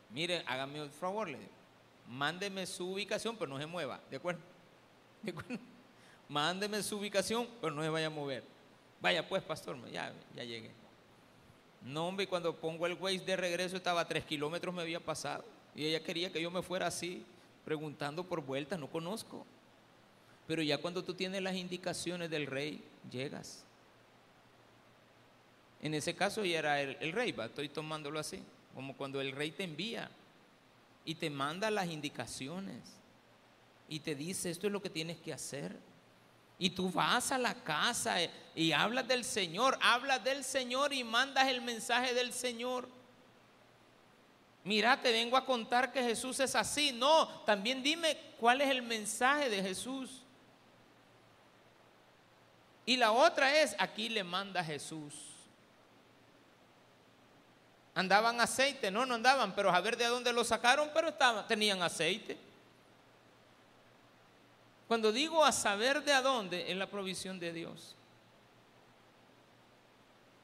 [0.09, 1.37] Mire, hágame un favor, le
[2.07, 4.01] Mándeme su ubicación, pero no se mueva.
[4.09, 4.41] ¿De acuerdo?
[5.21, 5.57] ¿De acuerdo?
[6.27, 8.43] Mándeme su ubicación, pero no se vaya a mover.
[8.99, 10.71] Vaya pues, pastor, ya, ya llegué.
[11.81, 15.45] No, hombre, cuando pongo el Waze de regreso estaba a tres kilómetros, me había pasado.
[15.73, 17.25] Y ella quería que yo me fuera así,
[17.63, 19.45] preguntando por vueltas, no conozco.
[20.51, 23.63] Pero ya cuando tú tienes las indicaciones del rey, llegas.
[25.81, 28.43] En ese caso ya era el, rey, va, estoy tomándolo así
[28.75, 30.11] como cuando el rey te envía
[31.05, 32.81] y te manda las indicaciones
[33.87, 35.73] y te dice esto es lo que tienes que hacer.
[36.59, 38.17] Y tú vas a la casa
[38.53, 42.89] y hablas del Señor, hablas del Señor y mandas el mensaje del Señor.
[44.65, 46.91] Mira, te vengo a contar que Jesús es así.
[46.91, 50.20] No, también dime cuál es el mensaje de Jesús.
[52.85, 55.13] Y la otra es, aquí le manda Jesús.
[57.93, 61.13] Andaban aceite, no, no andaban, pero a ver de dónde lo sacaron, pero
[61.47, 62.37] tenían aceite.
[64.87, 67.95] Cuando digo a saber de a dónde, es la provisión de Dios.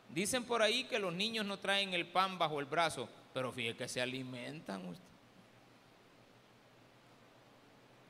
[0.10, 3.78] Dicen por ahí que los niños no traen el pan bajo el brazo, pero fíjese
[3.78, 4.86] que se alimentan.
[4.86, 5.04] Usted.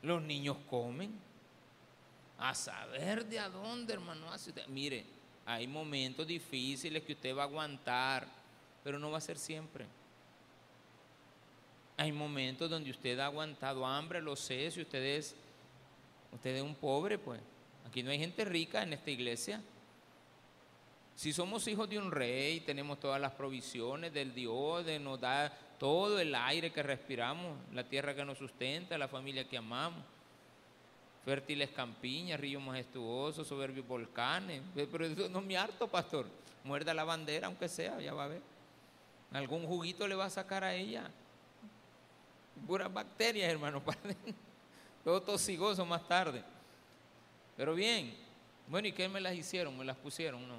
[0.03, 1.26] Los niños comen.
[2.39, 4.27] A saber de a dónde, hermano.
[4.67, 5.05] Mire,
[5.45, 8.27] hay momentos difíciles que usted va a aguantar,
[8.83, 9.85] pero no va a ser siempre.
[11.97, 15.35] Hay momentos donde usted ha aguantado hambre, lo sé, si usted es,
[16.31, 17.41] usted es un pobre, pues.
[17.87, 19.61] Aquí no hay gente rica en esta iglesia.
[21.15, 25.49] Si somos hijos de un rey, tenemos todas las provisiones del Dios, de nos da
[25.79, 30.03] todo el aire que respiramos, la tierra que nos sustenta, la familia que amamos,
[31.27, 34.61] fértiles campiñas, ríos majestuosos, soberbios volcanes.
[34.73, 36.25] Pero eso no me harto, pastor.
[36.63, 38.41] Muerda la bandera, aunque sea, ya va a ver.
[39.33, 41.11] Algún juguito le va a sacar a ella.
[42.65, 43.83] Puras bacterias, hermano.
[45.03, 46.41] Todo tosigoso más tarde.
[47.57, 48.15] Pero bien.
[48.69, 49.77] Bueno, ¿y qué me las hicieron?
[49.77, 50.47] ¿Me las pusieron?
[50.47, 50.55] No.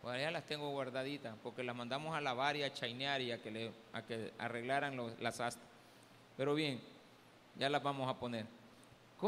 [0.00, 3.42] Pues ya las tengo guardaditas, porque las mandamos a lavar y a chainear y a
[3.42, 5.68] que, le, a que arreglaran las astas.
[6.34, 6.80] Pero bien,
[7.58, 8.46] ya las vamos a poner.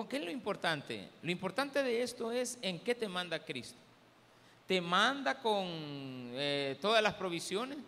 [0.08, 1.08] ¿Qué es lo importante?
[1.22, 3.78] Lo importante de esto es en qué te manda Cristo.
[4.66, 7.78] ¿Te manda con eh, todas las provisiones?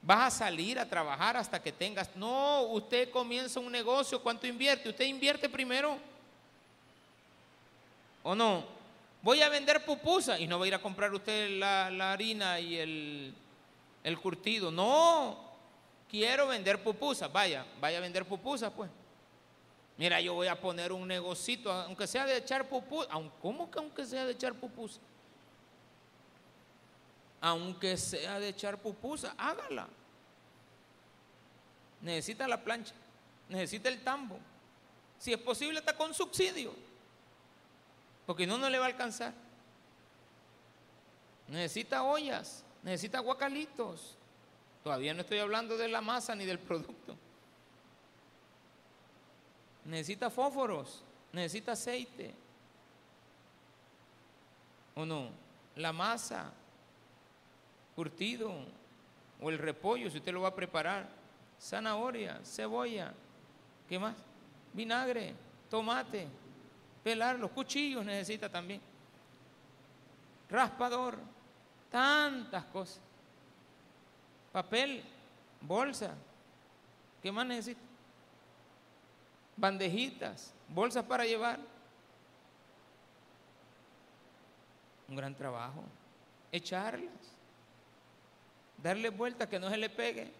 [0.00, 2.16] ¿Vas a salir a trabajar hasta que tengas?
[2.16, 4.88] No, usted comienza un negocio, ¿cuánto invierte?
[4.88, 5.98] Usted invierte primero.
[8.22, 8.64] ¿O no?
[9.22, 12.76] voy a vender pupusa y no va a ir a comprar usted la, harina y
[12.76, 13.34] el,
[14.02, 14.70] el, curtido.
[14.70, 15.38] No,
[16.10, 17.28] quiero vender pupusa.
[17.28, 18.90] Vaya, vaya a vender pupusa, pues.
[19.96, 23.08] Mira, yo voy a poner un negocito, aunque sea de echar pupusa.
[23.40, 25.00] ¿Cómo que aunque sea de echar pupusa?
[27.40, 29.88] Aunque sea de echar pupusa, hágala.
[32.00, 32.94] Necesita la plancha,
[33.48, 34.38] necesita el tambo.
[35.18, 36.74] Si es posible, está con subsidio
[38.26, 39.32] porque no, no le va a alcanzar.
[41.48, 44.16] Necesita ollas, necesita guacalitos.
[44.82, 47.16] Todavía no estoy hablando de la masa ni del producto.
[49.84, 51.02] Necesita fósforos,
[51.32, 52.34] necesita aceite.
[54.94, 55.30] ¿O no?
[55.76, 56.52] La masa,
[57.96, 58.52] curtido,
[59.40, 61.08] o el repollo, si usted lo va a preparar.
[61.60, 63.12] Zanahoria, cebolla,
[63.88, 64.16] ¿qué más?
[64.72, 65.34] Vinagre,
[65.70, 66.26] tomate,
[67.02, 68.80] pelar, los cuchillos necesita también.
[70.50, 71.18] Raspador,
[71.90, 73.00] tantas cosas.
[74.52, 75.02] Papel,
[75.60, 76.14] bolsa,
[77.22, 77.91] ¿qué más necesita?
[79.62, 81.60] Bandejitas, bolsas para llevar.
[85.06, 85.84] Un gran trabajo.
[86.50, 87.12] Echarlas.
[88.82, 90.32] Darle vuelta que no se le pegue.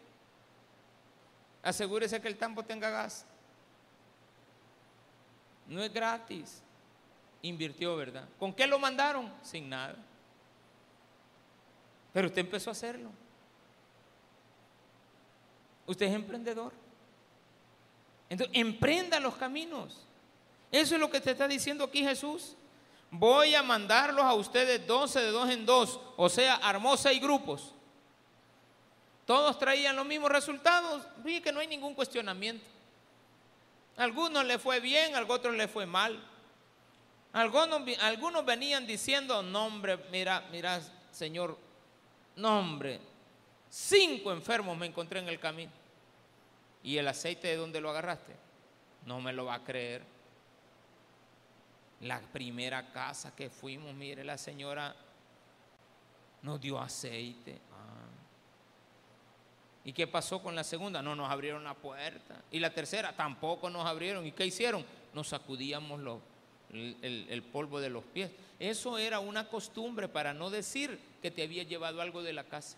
[1.62, 3.24] Asegúrese que el tambo tenga gas.
[5.68, 6.60] No es gratis.
[7.42, 8.28] Invirtió, ¿verdad?
[8.40, 9.32] ¿Con qué lo mandaron?
[9.40, 9.94] Sin nada.
[12.12, 13.10] Pero usted empezó a hacerlo.
[15.86, 16.81] Usted es emprendedor.
[18.32, 19.96] Entonces, emprenda los caminos.
[20.70, 22.56] Eso es lo que te está diciendo aquí Jesús.
[23.10, 27.72] Voy a mandarlos a ustedes 12 de dos en dos, o sea, armó seis grupos.
[29.26, 31.06] Todos traían los mismos resultados.
[31.22, 32.72] Fíjate que no hay ningún cuestionamiento
[33.96, 36.18] algunos le fue bien, a otros le fue mal.
[37.32, 40.80] Algunos, algunos venían diciendo, nombre, mira, mira,
[41.10, 41.58] Señor,
[42.36, 43.00] nombre,
[43.70, 45.72] cinco enfermos me encontré en el camino.
[46.82, 48.34] ¿Y el aceite de dónde lo agarraste?
[49.06, 50.02] No me lo va a creer.
[52.00, 54.94] La primera casa que fuimos, mire, la señora
[56.42, 57.60] nos dio aceite.
[59.84, 61.02] ¿Y qué pasó con la segunda?
[61.02, 62.42] No nos abrieron la puerta.
[62.50, 64.24] Y la tercera tampoco nos abrieron.
[64.26, 64.84] ¿Y qué hicieron?
[65.12, 66.00] Nos sacudíamos
[66.70, 68.30] el, el, polvo de los pies.
[68.60, 72.76] Eso era una costumbre para no decir que te había llevado algo de la casa.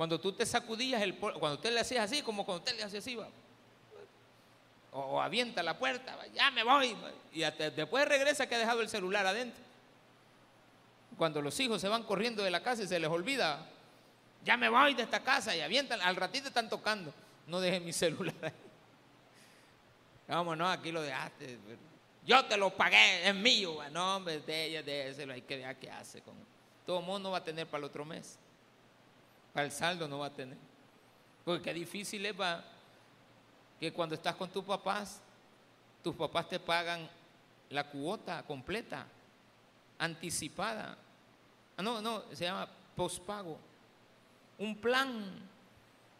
[0.00, 2.84] Cuando tú te sacudías el polvo, cuando usted le hacías así, como cuando usted le
[2.84, 3.18] hacía así,
[4.92, 6.96] O, avienta la puerta, ya me voy.
[7.34, 9.62] Y después regresa que ha dejado el celular adentro.
[11.18, 13.66] Cuando los hijos se van corriendo de la casa y se les olvida
[14.42, 17.12] ya me voy de esta casa y avientan, al ratito están tocando.
[17.46, 18.52] No deje mi celular ahí.
[20.28, 21.58] Vámonos, aquí lo dejaste.
[22.24, 23.76] Yo te lo pagué, es mío.
[23.92, 26.36] No, hombre, de ella, de ese, hay que ver qué hace con
[26.86, 28.38] Todo mundo va a tener para el otro mes.
[29.52, 30.56] Para el saldo no va a tener.
[31.44, 32.62] Porque qué difícil es va,
[33.78, 35.20] que cuando estás con tus papás,
[36.02, 37.08] tus papás te pagan
[37.70, 39.06] la cuota completa,
[39.98, 40.96] anticipada.
[41.76, 43.58] Ah, no, no, se llama pospago
[44.60, 45.24] un plan.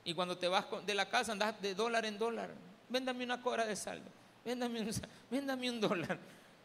[0.02, 2.50] Y cuando te vas de la casa andas de dólar en dólar.
[2.88, 4.10] Véndame una cobra de saldo.
[4.44, 4.90] Véndame un,
[5.30, 6.18] véndame un dólar.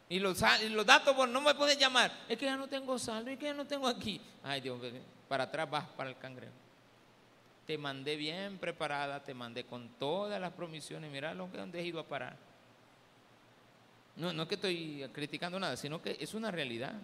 [0.08, 0.40] Y los,
[0.70, 2.12] los datos, pues, no me puedes llamar.
[2.28, 4.20] Es que ya no tengo saldo y que ya no tengo aquí.
[4.42, 4.80] Ay, Dios,
[5.28, 6.52] para atrás vas para el cangrejo.
[7.66, 11.10] Te mandé bien preparada, te mandé con todas las promisiones.
[11.10, 12.36] Mira lo que han ido a parar.
[14.14, 16.94] No, no es que estoy criticando nada, sino que es una realidad.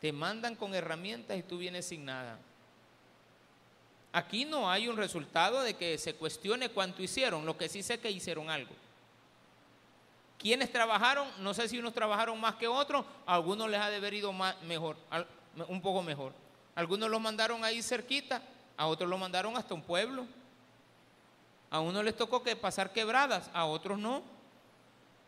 [0.00, 2.38] Te mandan con herramientas y tú vienes sin nada.
[4.12, 7.98] Aquí no hay un resultado de que se cuestione cuánto hicieron, lo que sí sé
[8.00, 8.74] que hicieron algo.
[10.40, 11.28] ¿Quiénes trabajaron?
[11.40, 14.32] No sé si unos trabajaron más que otros, a algunos les ha de haber ido
[14.66, 14.96] mejor,
[15.68, 16.32] un poco mejor.
[16.74, 18.42] Algunos los mandaron ahí cerquita,
[18.78, 20.26] a otros los mandaron hasta un pueblo.
[21.68, 24.22] A unos les tocó que pasar quebradas, a otros no.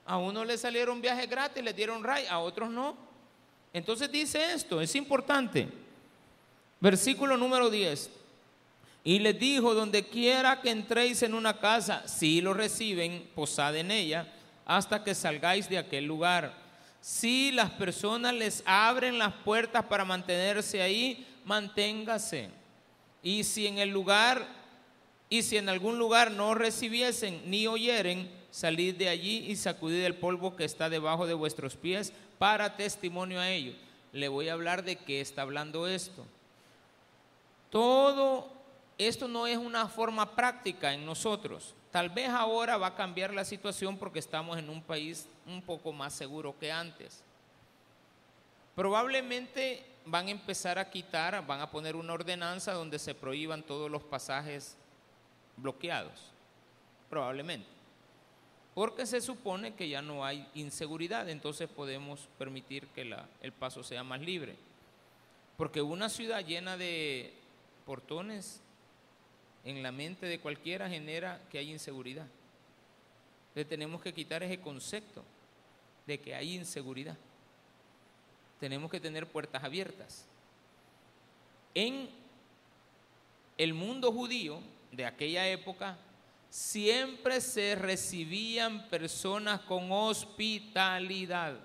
[0.07, 2.97] A unos les salieron viajes gratis, les dieron ray, a otros no.
[3.75, 5.69] Entonces dice esto, es importante.
[6.81, 8.11] Versículo número 10.
[9.05, 13.91] Y les dijo, donde quiera que entréis en una casa, si lo reciben, posad en
[13.91, 14.27] ella,
[14.65, 16.55] hasta que salgáis de aquel lugar.
[17.01, 22.51] Si las personas les abren las puertas para mantenerse ahí, manténgase.
[23.23, 24.47] Y si en el lugar,
[25.29, 30.15] y si en algún lugar no recibiesen ni oyeren, salid de allí y sacudid el
[30.15, 33.75] polvo que está debajo de vuestros pies para testimonio a ellos.
[34.13, 36.25] Le voy a hablar de qué está hablando esto.
[37.71, 38.53] Todo
[38.99, 41.75] esto no es una forma práctica en nosotros.
[41.93, 45.93] Tal vez ahora va a cambiar la situación porque estamos en un país un poco
[45.93, 47.23] más seguro que antes.
[48.75, 53.91] Probablemente van a empezar a quitar, van a poner una ordenanza donde se prohíban todos
[53.91, 54.75] los pasajes
[55.59, 56.31] bloqueados.
[57.11, 57.69] Probablemente.
[58.75, 63.03] Porque se supone que ya no hay inseguridad, entonces podemos permitir que
[63.43, 64.57] el paso sea más libre.
[65.59, 67.35] Porque una ciudad llena de
[67.85, 68.63] portones
[69.65, 72.27] en la mente de cualquiera genera que hay inseguridad.
[73.55, 75.23] Le tenemos que quitar ese concepto
[76.07, 77.17] de que hay inseguridad.
[78.59, 80.27] Tenemos que tener puertas abiertas.
[81.75, 82.09] En
[83.59, 84.61] el mundo judío
[84.91, 85.97] de aquella época
[86.51, 91.59] siempre se recibían personas con hospitalidad.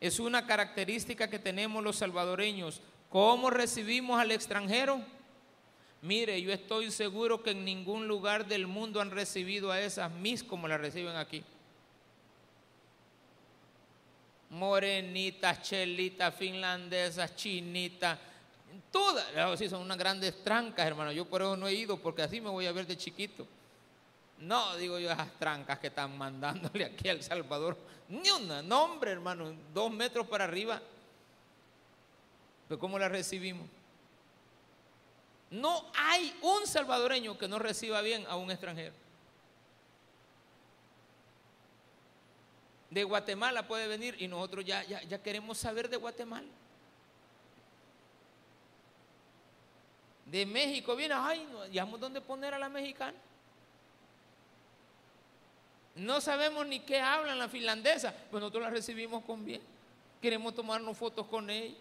[0.00, 2.80] Es una característica que tenemos los salvadoreños.
[3.10, 5.02] ¿Cómo recibimos al extranjero?
[6.02, 10.42] Mire, yo estoy seguro que en ningún lugar del mundo han recibido a esas mis
[10.42, 11.44] como las reciben aquí.
[14.48, 18.18] Morenitas, chelitas, finlandesas, chinitas,
[18.90, 19.26] todas,
[19.58, 21.12] sí, son unas grandes trancas, hermano.
[21.12, 23.46] Yo por eso no he ido, porque así me voy a ver de chiquito.
[24.38, 27.76] No, digo yo, esas trancas que están mandándole aquí al Salvador,
[28.08, 30.80] ni una, no hombre, hermano, dos metros para arriba.
[32.66, 33.68] Pero ¿cómo la recibimos?
[35.50, 38.94] No hay un salvadoreño que no reciba bien a un extranjero.
[42.88, 46.48] De Guatemala puede venir y nosotros ya, ya, queremos saber de Guatemala.
[50.26, 53.18] De México viene, ay, no dónde poner a la mexicana.
[55.96, 59.60] No sabemos ni qué hablan la finlandesa, pues nosotros la recibimos con bien.
[60.22, 61.76] Queremos tomarnos fotos con ella.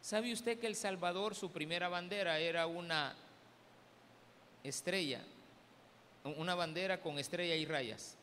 [0.00, 3.14] ¿Sabe usted que El Salvador, su primera bandera era una
[4.64, 5.20] estrella,
[6.24, 8.16] una bandera con estrella y rayas?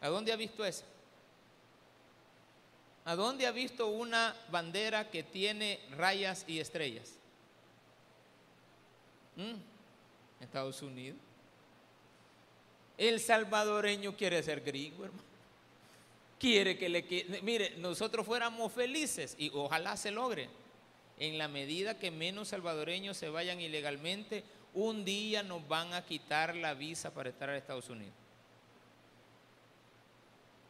[0.00, 0.84] ¿A dónde ha visto eso?
[3.06, 7.14] ¿A dónde ha visto una bandera que tiene rayas y estrellas?
[9.36, 9.54] ¿Mm?
[10.42, 11.18] Estados Unidos.
[12.98, 15.25] El salvadoreño quiere ser gringo, hermano
[16.38, 17.04] quiere que le...
[17.42, 20.48] Mire, nosotros fuéramos felices y ojalá se logre.
[21.18, 26.54] En la medida que menos salvadoreños se vayan ilegalmente, un día nos van a quitar
[26.54, 28.14] la visa para estar en Estados Unidos.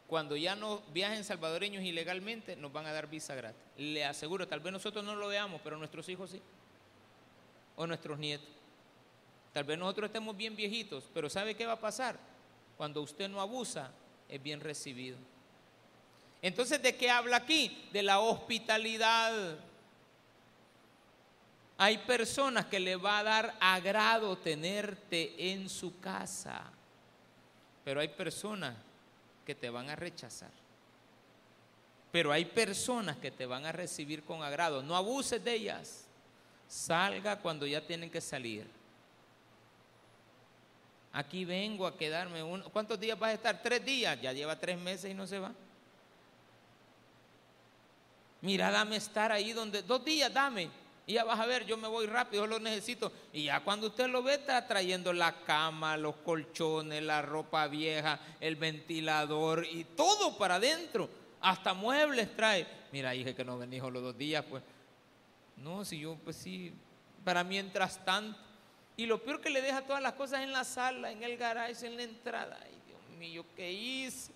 [0.06, 3.60] Cuando ya no viajen salvadoreños ilegalmente, nos van a dar visa gratis.
[3.76, 6.40] Le aseguro, tal vez nosotros no lo veamos, pero nuestros hijos sí.
[7.74, 8.48] O nuestros nietos.
[9.52, 12.16] Tal vez nosotros estemos bien viejitos, pero ¿sabe qué va a pasar?
[12.76, 13.90] Cuando usted no abusa,
[14.28, 15.16] es bien recibido.
[16.42, 17.88] Entonces, ¿de qué habla aquí?
[17.92, 19.58] De la hospitalidad.
[21.78, 26.70] Hay personas que le va a dar agrado tenerte en su casa,
[27.84, 28.74] pero hay personas
[29.44, 30.50] que te van a rechazar.
[32.10, 34.82] Pero hay personas que te van a recibir con agrado.
[34.82, 36.06] No abuses de ellas.
[36.66, 38.66] Salga cuando ya tienen que salir.
[41.12, 42.42] Aquí vengo a quedarme.
[42.72, 43.62] ¿Cuántos días vas a estar?
[43.62, 44.18] Tres días.
[44.20, 45.52] Ya lleva tres meses y no se va.
[48.42, 50.70] Mira, dame estar ahí donde, dos días, dame.
[51.06, 53.12] Y ya vas a ver, yo me voy rápido, yo lo necesito.
[53.32, 58.18] Y ya cuando usted lo ve, está trayendo la cama, los colchones, la ropa vieja,
[58.40, 61.08] el ventilador y todo para adentro.
[61.40, 62.66] Hasta muebles trae.
[62.90, 64.62] Mira, dije que no venís los dos días, pues.
[65.58, 66.72] No, si yo, pues sí,
[67.24, 68.38] para mientras tanto.
[68.96, 71.86] Y lo peor que le deja todas las cosas en la sala, en el garage,
[71.86, 72.58] en la entrada.
[72.62, 74.32] Ay, Dios mío, ¿qué hice?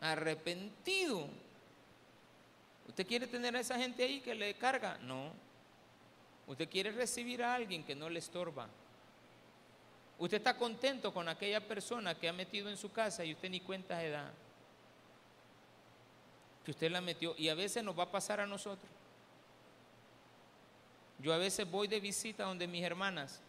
[0.00, 1.28] Arrepentido.
[2.88, 4.98] ¿Usted quiere tener a esa gente ahí que le carga?
[4.98, 5.32] No.
[6.46, 8.68] Usted quiere recibir a alguien que no le estorba.
[10.18, 13.60] Usted está contento con aquella persona que ha metido en su casa y usted ni
[13.60, 14.32] cuenta de da.
[16.64, 17.34] Que usted la metió.
[17.36, 18.90] Y a veces nos va a pasar a nosotros.
[21.18, 23.40] Yo a veces voy de visita donde mis hermanas.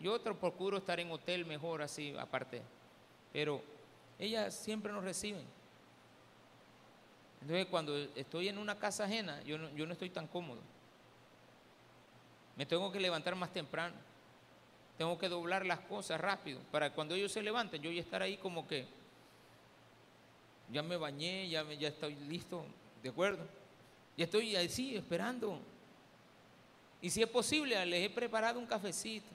[0.00, 2.62] Yo otro procuro estar en hotel mejor así, aparte.
[3.32, 3.62] Pero
[4.18, 5.44] ellas siempre nos reciben.
[7.40, 10.60] Entonces cuando estoy en una casa ajena, yo no, yo no estoy tan cómodo.
[12.56, 13.94] Me tengo que levantar más temprano.
[14.96, 18.36] Tengo que doblar las cosas rápido para cuando ellos se levanten, yo ya estar ahí
[18.36, 18.84] como que
[20.70, 22.64] ya me bañé, ya, ya estoy listo,
[23.02, 23.46] ¿de acuerdo?
[24.16, 25.60] Ya estoy así esperando.
[27.00, 29.28] Y si es posible, les he preparado un cafecito.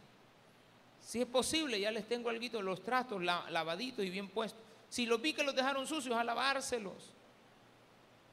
[0.99, 4.62] Si es posible, ya les tengo algo, los trastos lavaditos y bien puestos.
[4.93, 7.09] Si los vi que los dejaron sucios, a lavárselos.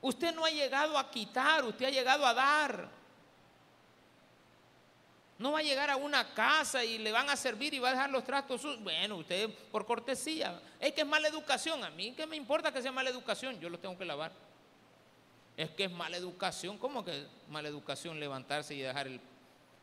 [0.02, 2.86] Usted no ha llegado a quitar, usted ha llegado a dar.
[5.38, 7.92] No va a llegar a una casa y le van a servir y va a
[7.92, 8.84] dejar los trastos sucios.
[8.84, 10.60] Bueno, usted por cortesía.
[10.78, 11.82] Es que es mala educación.
[11.82, 13.58] A mí, ¿qué me importa que sea mala educación?
[13.58, 14.30] Yo los tengo que lavar.
[15.56, 16.76] Es que es mala educación.
[16.76, 19.18] ¿Cómo que mala educación levantarse y dejar el...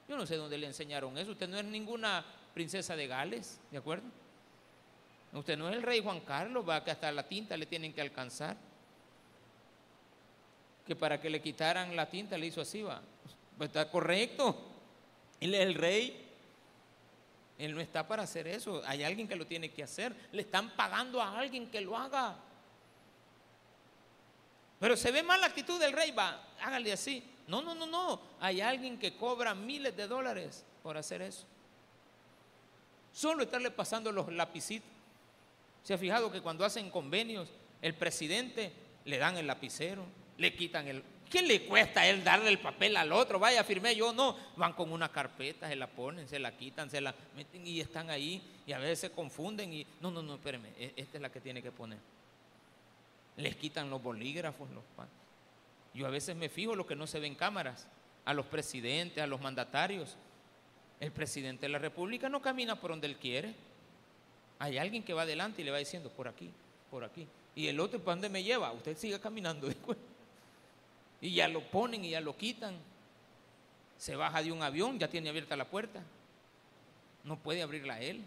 [0.07, 1.31] Yo no sé dónde le enseñaron eso.
[1.31, 2.23] Usted no es ninguna
[2.53, 4.05] princesa de Gales, ¿de acuerdo?
[5.37, 8.01] Usted no es el rey Juan Carlos, va que hasta la tinta le tienen que
[8.01, 8.57] alcanzar
[10.87, 13.01] que para que le quitaran la tinta le hizo así, va.
[13.57, 14.55] Pues está correcto.
[15.41, 16.25] Él es el rey.
[17.57, 18.81] Él no está para hacer eso.
[18.85, 20.15] Hay alguien que lo tiene que hacer.
[20.31, 22.37] Le están pagando a alguien que lo haga.
[24.79, 27.21] Pero se ve mal la actitud del rey, va, hágale así.
[27.47, 28.21] No, no, no, no.
[28.39, 31.45] Hay alguien que cobra miles de dólares por hacer eso.
[33.11, 34.96] Solo estarle pasando los lapicitos.
[35.87, 37.47] ¿Se ha fijado que cuando hacen convenios,
[37.81, 38.73] el presidente
[39.05, 40.03] le dan el lapicero?
[40.37, 41.03] le quitan el...
[41.29, 43.37] ¿Qué le cuesta a él darle el papel al otro?
[43.37, 44.37] Vaya, firmé yo, no.
[44.55, 48.09] Van con una carpeta, se la ponen, se la quitan, se la meten y están
[48.09, 48.41] ahí.
[48.65, 49.85] Y a veces se confunden y...
[49.99, 51.97] No, no, no, espéreme, e, esta es la que tiene que poner.
[53.35, 54.83] Les quitan los bolígrafos, los
[55.93, 57.87] Yo a veces me fijo lo que no se ve en cámaras.
[58.23, 60.15] A los presidentes, a los mandatarios.
[60.99, 63.53] El presidente de la República no camina por donde él quiere.
[64.59, 66.51] Hay alguien que va adelante y le va diciendo, por aquí,
[66.89, 67.27] por aquí.
[67.55, 68.71] Y el otro, ¿para dónde me lleva?
[68.71, 69.69] Usted sigue caminando.
[71.19, 72.75] Y ya lo ponen y ya lo quitan.
[73.97, 76.03] Se baja de un avión, ya tiene abierta la puerta.
[77.23, 78.23] No puede abrirla él.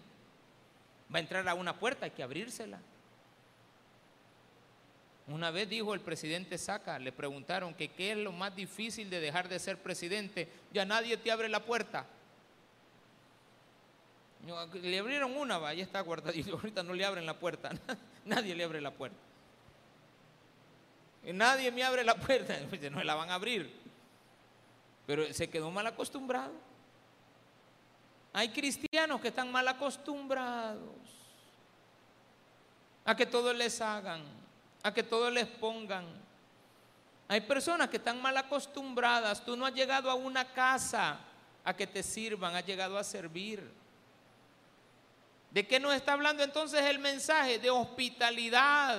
[1.14, 2.80] Va a entrar a una puerta, hay que abrírsela.
[5.28, 9.20] Una vez dijo el presidente Saca, le preguntaron que qué es lo más difícil de
[9.20, 10.48] dejar de ser presidente.
[10.72, 12.06] Ya nadie te abre la puerta.
[14.82, 16.52] Le abrieron una, va, ya está guardadito.
[16.56, 17.70] Ahorita no le abren la puerta.
[18.24, 19.18] Nadie le abre la puerta.
[21.24, 23.70] Y nadie me abre la puerta, pues, no la van a abrir.
[25.06, 26.52] Pero se quedó mal acostumbrado.
[28.32, 30.80] Hay cristianos que están mal acostumbrados
[33.04, 34.22] a que todo les hagan,
[34.82, 36.06] a que todo les pongan.
[37.26, 39.44] Hay personas que están mal acostumbradas.
[39.44, 41.18] Tú no has llegado a una casa
[41.64, 43.79] a que te sirvan, has llegado a servir.
[45.50, 47.58] ¿De qué nos está hablando entonces el mensaje?
[47.58, 48.98] De hospitalidad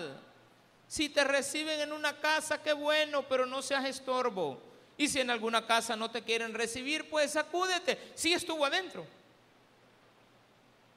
[0.91, 4.61] si te reciben en una casa, qué bueno, pero no seas estorbo.
[4.97, 8.11] Y si en alguna casa no te quieren recibir, pues sacúdete.
[8.13, 9.07] Sí estuvo adentro.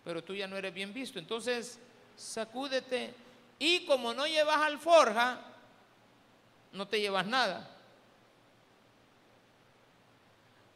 [0.02, 1.20] Pero tú ya no eres bien visto.
[1.20, 1.78] Entonces,
[2.16, 3.14] sacúdete.
[3.60, 5.38] Y como no llevas alforja,
[6.72, 7.70] no te llevas nada.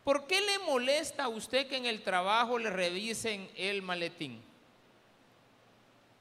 [0.04, 4.47] ¿Por qué le molesta a usted que en el trabajo le revisen el maletín?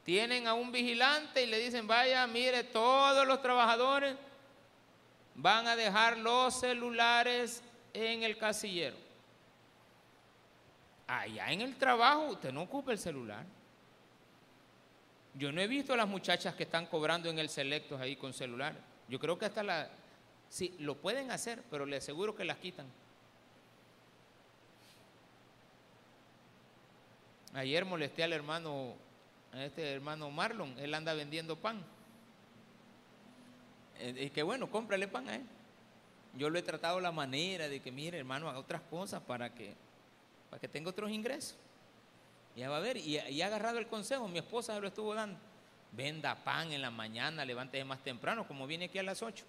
[0.08, 4.16] Tienen a un vigilante y le dicen, vaya, mire, todos los trabajadores
[5.36, 8.96] van a dejar los celulares en el casillero.
[11.08, 13.44] Allá en el trabajo usted no ocupa el celular.
[15.34, 18.34] Yo no he visto a las muchachas que están cobrando en el Selectos ahí con
[18.34, 18.76] celular.
[19.10, 19.90] Yo creo que hasta la...
[20.48, 22.86] Sí, lo pueden hacer, pero le aseguro que las quitan.
[27.54, 29.06] Ayer molesté al hermano
[29.54, 31.84] este hermano Marlon, él anda vendiendo pan.
[34.00, 35.44] Eh, y que bueno, cómprale pan a él.
[36.36, 39.74] yo lo he tratado la manera de que, mire, hermano, haga otras cosas para que,
[40.50, 41.56] para que tenga otros ingresos.
[42.56, 45.14] Ya va a ver, y, y ha agarrado el consejo, mi esposa se lo estuvo
[45.14, 45.40] dando.
[45.92, 49.46] Venda pan en la mañana, levántese más temprano, como viene aquí a las 8.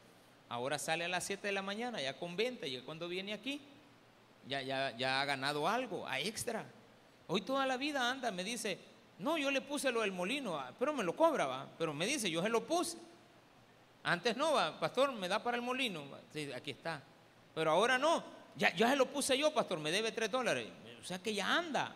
[0.49, 3.61] Ahora sale a las 7 de la mañana, ya con venta, y cuando viene aquí,
[4.46, 6.64] ya, ya, ya ha ganado algo, a extra.
[7.26, 8.78] Hoy toda la vida anda, me dice,
[9.18, 11.66] no, yo le puse lo del molino, ah, pero me lo cobra, va.
[11.76, 12.96] Pero me dice, yo se lo puse.
[14.04, 16.04] Antes no, va, pastor, me da para el molino.
[16.32, 17.02] Sí, aquí está.
[17.54, 18.22] Pero ahora no,
[18.56, 20.68] ya, ya se lo puse yo, pastor, me debe tres dólares.
[21.00, 21.94] O sea que ya anda.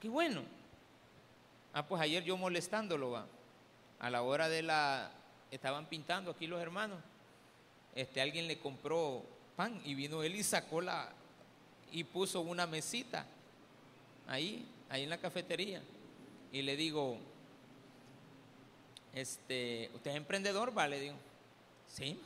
[0.00, 0.42] Qué bueno.
[1.72, 3.26] Ah, pues ayer yo molestándolo, va.
[4.00, 5.12] A la hora de la.
[5.52, 6.98] Estaban pintando aquí los hermanos.
[7.94, 9.22] Este, alguien le compró
[9.54, 11.08] pan y vino él y sacó la.
[11.92, 13.24] y puso una mesita
[14.26, 15.80] ahí, ahí en la cafetería
[16.54, 17.18] y le digo,
[19.12, 20.76] este, ¿usted es emprendedor?
[20.76, 21.16] Va, le digo,
[21.88, 22.16] sí,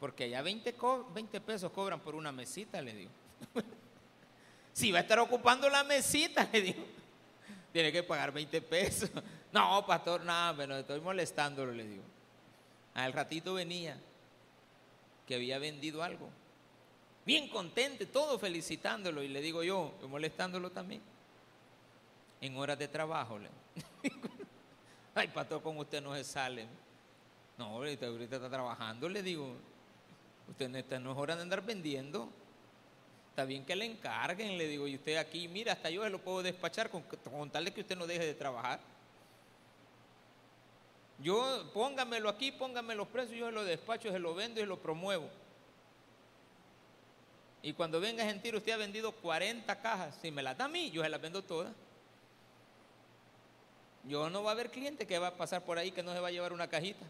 [0.00, 0.74] porque allá 20,
[1.14, 3.10] 20 pesos cobran por una mesita, le digo.
[4.72, 6.84] si va a estar ocupando la mesita, le digo,
[7.72, 9.10] tiene que pagar 20 pesos.
[9.52, 12.02] No, pastor, nada, pero estoy molestándolo, le digo.
[12.94, 14.00] Al ratito venía
[15.26, 16.30] que había vendido algo.
[17.26, 19.22] Bien contento, todo felicitándolo.
[19.22, 21.02] Y le digo yo, molestándolo también
[22.42, 23.38] en horas de trabajo.
[25.14, 26.66] Ay, pastor, con usted no se sale.
[27.56, 29.54] No, ahorita, ahorita está trabajando, le digo.
[30.48, 32.28] Usted no, está, no es hora de andar vendiendo.
[33.30, 34.88] Está bien que le encarguen, le digo.
[34.88, 37.82] Y usted aquí, mira, hasta yo se lo puedo despachar con, con tal de que
[37.82, 38.80] usted no deje de trabajar.
[41.20, 44.66] Yo, póngamelo aquí, póngame los precios, yo se lo despacho, se lo vendo y se
[44.66, 45.30] lo promuevo.
[47.62, 50.18] Y cuando venga a sentir, usted ha vendido 40 cajas.
[50.20, 51.72] Si me las da a mí, yo se las vendo todas.
[54.04, 56.20] Yo no va a haber cliente que va a pasar por ahí que no se
[56.20, 57.04] va a llevar una cajita.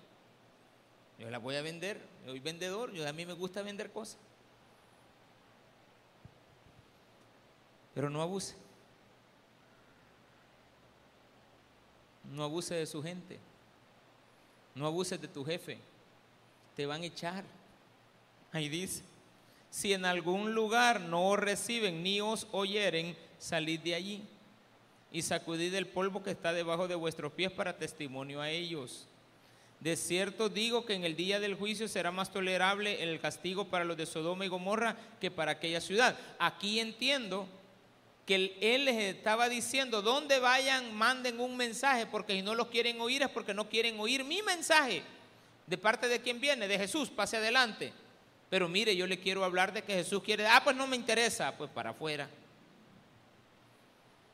[1.18, 4.18] Yo la voy a vender, soy vendedor, yo, a mí me gusta vender cosas.
[7.94, 8.54] Pero no abuse.
[12.30, 13.38] No abuse de su gente.
[14.74, 15.78] No abuses de tu jefe.
[16.74, 17.44] Te van a echar.
[18.52, 19.02] Ahí dice,
[19.70, 24.28] si en algún lugar no os reciben ni os oyeren, salid de allí
[25.12, 29.06] y sacudid el polvo que está debajo de vuestros pies para testimonio a ellos.
[29.80, 33.84] De cierto digo que en el día del juicio será más tolerable el castigo para
[33.84, 36.16] los de Sodoma y Gomorra que para aquella ciudad.
[36.38, 37.48] Aquí entiendo
[38.24, 43.00] que él les estaba diciendo, donde vayan, manden un mensaje, porque si no los quieren
[43.00, 45.02] oír es porque no quieren oír mi mensaje.
[45.66, 46.68] ¿De parte de quién viene?
[46.68, 47.92] De Jesús, pase adelante.
[48.48, 51.56] Pero mire, yo le quiero hablar de que Jesús quiere, ah, pues no me interesa,
[51.56, 52.28] pues para afuera.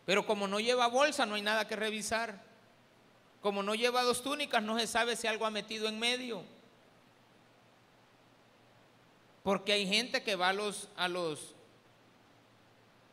[0.09, 2.41] Pero como no lleva bolsa, no hay nada que revisar.
[3.43, 6.43] Como no lleva dos túnicas, no se sabe si algo ha metido en medio.
[9.43, 11.55] Porque hay gente que va a los, a los,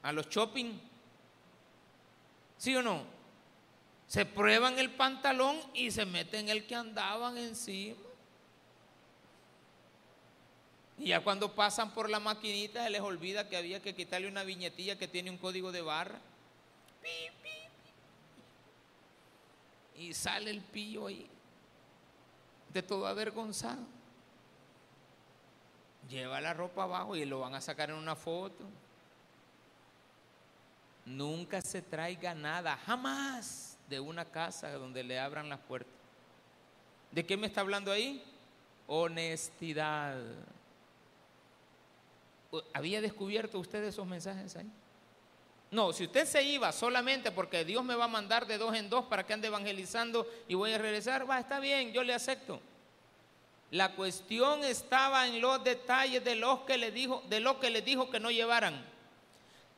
[0.03, 0.79] a los shopping.
[2.57, 3.03] ¿Sí o no?
[4.07, 7.97] Se prueban el pantalón y se meten el que andaban encima.
[10.97, 14.45] Y ya cuando pasan por la maquinita se les olvida que había que quitarle una
[14.45, 16.21] viñetilla que tiene un código de barra.
[19.97, 21.28] Y sale el pillo ahí,
[22.74, 23.82] de todo avergonzado.
[26.10, 28.64] Lleva la ropa abajo y lo van a sacar en una foto.
[31.06, 35.93] Nunca se traiga nada, jamás, de una casa donde le abran las puertas.
[37.12, 38.24] ¿De qué me está hablando ahí?
[38.88, 40.18] Honestidad.
[42.74, 44.70] ¿Había descubierto usted esos mensajes ahí?
[45.76, 48.89] No, si usted se iba solamente porque Dios me va a mandar de dos en
[48.89, 52.61] dos para que ande evangelizando y voy a regresar, va, está bien, yo le acepto.
[53.71, 57.82] La cuestión estaba en los detalles de, los que le dijo, de lo que le
[57.82, 58.86] dijo que no llevaran.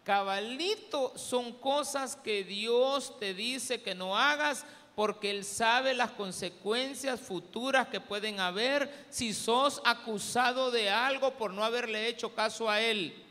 [0.04, 7.20] Cabalito son cosas que Dios te dice que no hagas porque Él sabe las consecuencias
[7.20, 12.82] futuras que pueden haber si sos acusado de algo por no haberle hecho caso a
[12.82, 13.24] Él.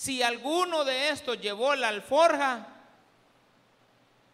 [0.00, 2.66] Si alguno de estos llevó la alforja,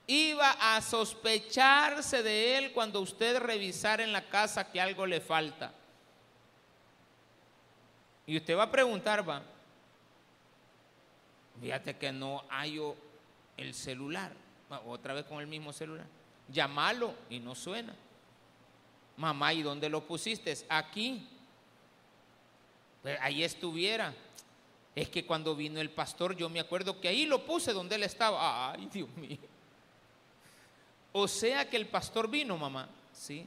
[0.06, 5.74] iba a sospecharse de él cuando usted revisara en la casa que algo le falta.
[8.28, 9.42] Y usted va a preguntar, va,
[11.60, 12.80] fíjate que no hay
[13.56, 14.30] el celular,
[14.86, 16.06] otra vez con el mismo celular.
[16.46, 17.92] Llámalo y no suena.
[19.16, 20.56] Mamá, ¿y dónde lo pusiste?
[20.68, 21.28] Aquí.
[23.02, 24.14] Pues ahí estuviera.
[24.96, 28.02] Es que cuando vino el pastor, yo me acuerdo que ahí lo puse donde él
[28.02, 28.72] estaba.
[28.72, 29.38] Ay, Dios mío.
[31.12, 32.88] O sea que el pastor vino, mamá.
[33.12, 33.46] Sí.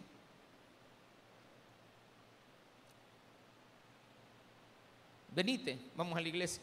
[5.40, 6.62] venite, vamos a la iglesia.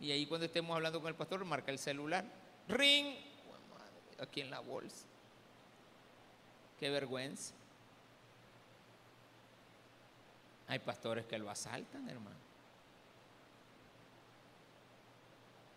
[0.00, 2.24] Y ahí cuando estemos hablando con el pastor, marca el celular.
[2.68, 3.14] Ring.
[4.18, 5.06] Aquí en la bolsa.
[6.80, 7.54] Qué vergüenza.
[10.68, 12.36] Hay pastores que lo asaltan, hermano.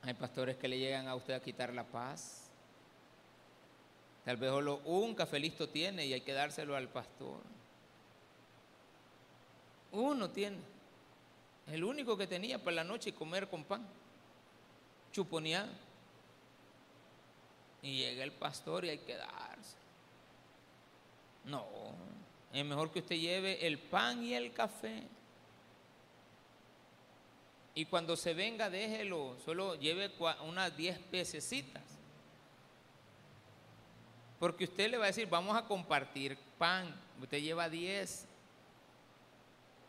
[0.02, 2.50] Hay pastores que le llegan a usted a quitar la paz.
[4.26, 7.42] Tal vez solo un cafelito tiene y hay que dárselo al pastor.
[9.92, 10.58] Uno tiene.
[11.68, 13.86] El único que tenía para la noche comer con pan.
[15.12, 15.70] Chuponeado.
[17.82, 19.78] Y llega el pastor y hay que darse.
[21.46, 21.66] No,
[22.54, 25.04] es mejor que usted lleve el pan y el café.
[27.76, 30.12] Y cuando se venga, déjelo, solo lleve
[30.46, 31.84] unas 10 pececitas.
[34.40, 36.94] Porque usted le va a decir, vamos a compartir pan.
[37.22, 38.26] Usted lleva 10.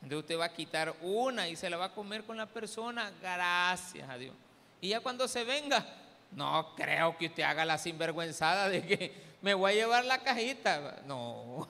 [0.03, 3.13] Entonces usted va a quitar una y se la va a comer con la persona.
[3.21, 4.35] Gracias a Dios.
[4.81, 5.87] Y ya cuando se venga,
[6.33, 11.03] no creo que usted haga la sinvergüenzada de que me voy a llevar la cajita.
[11.07, 11.69] No.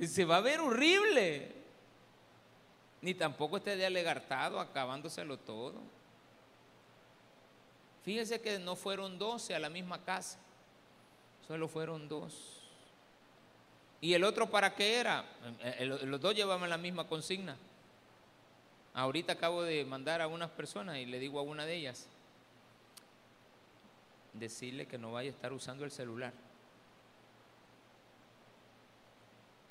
[0.00, 1.52] Se va a ver horrible.
[3.02, 5.74] Ni tampoco esté de alegartado, acabándoselo todo.
[8.04, 10.38] Fíjese que no fueron doce a la misma casa,
[11.46, 12.60] solo fueron dos.
[14.00, 15.24] ¿Y el otro para qué era?
[15.60, 17.56] Eh, los dos llevaban la misma consigna.
[18.94, 22.08] Ahorita acabo de mandar a unas personas y le digo a una de ellas,
[24.32, 26.32] decirle que no vaya a estar usando el celular.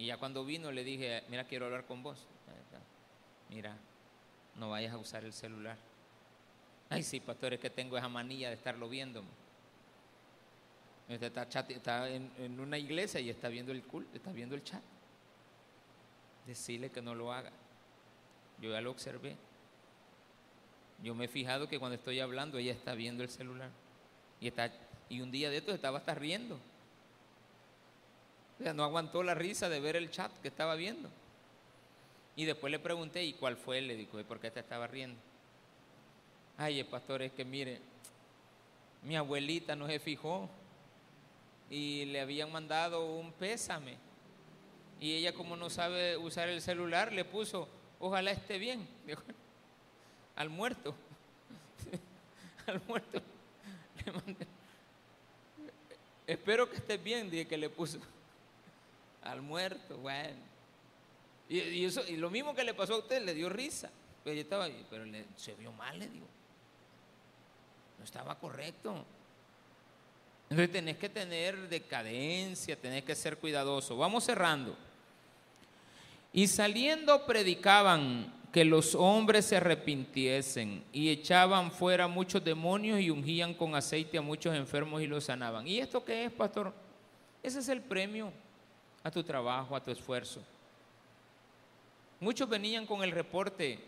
[0.01, 2.25] Y ya cuando vino le dije, mira, quiero hablar con vos.
[3.51, 3.77] Mira,
[4.55, 5.77] no vayas a usar el celular.
[6.89, 9.23] Ay, sí, pastor, es que tengo esa manía de estarlo viendo.
[11.07, 14.81] Está, en, una iglesia y está viendo el culto, está viendo el chat.
[16.47, 17.51] Decirle que no lo haga.
[18.59, 19.35] Yo ya lo observé.
[21.03, 23.69] Yo me he fijado que cuando estoy hablando ella está viendo el celular.
[24.39, 24.73] Y, está,
[25.09, 26.59] y un día de estos estaba hasta riendo.
[28.61, 31.09] Sea, no aguantó la risa de ver el chat que estaba viendo.
[32.35, 33.81] Y después le pregunté, ¿y cuál fue?
[33.81, 35.19] Le dijo, ¿por qué te estaba riendo?
[36.59, 37.79] Ay, el pastor, es que mire,
[39.01, 40.47] mi abuelita no se fijó
[41.71, 43.97] y le habían mandado un pésame.
[44.99, 47.67] Y ella como no sabe usar el celular, le puso,
[47.99, 48.87] ojalá esté bien,
[50.35, 50.93] al muerto.
[52.67, 53.21] al muerto.
[56.27, 57.97] Espero que esté bien, dije que le puso.
[59.23, 60.51] Al muerto, bueno.
[61.49, 63.89] Y, eso, y lo mismo que le pasó a usted, le dio risa.
[64.23, 65.03] Pero, estaba, pero
[65.35, 66.27] se vio mal, le digo.
[67.99, 69.05] No estaba correcto.
[70.49, 73.97] Entonces tenés que tener decadencia, tenés que ser cuidadoso.
[73.97, 74.75] Vamos cerrando.
[76.33, 83.53] Y saliendo predicaban que los hombres se arrepintiesen y echaban fuera muchos demonios y ungían
[83.53, 85.67] con aceite a muchos enfermos y los sanaban.
[85.67, 86.73] ¿Y esto qué es, pastor?
[87.43, 88.31] Ese es el premio
[89.03, 90.41] a tu trabajo, a tu esfuerzo.
[92.19, 93.79] Muchos venían con el reporte.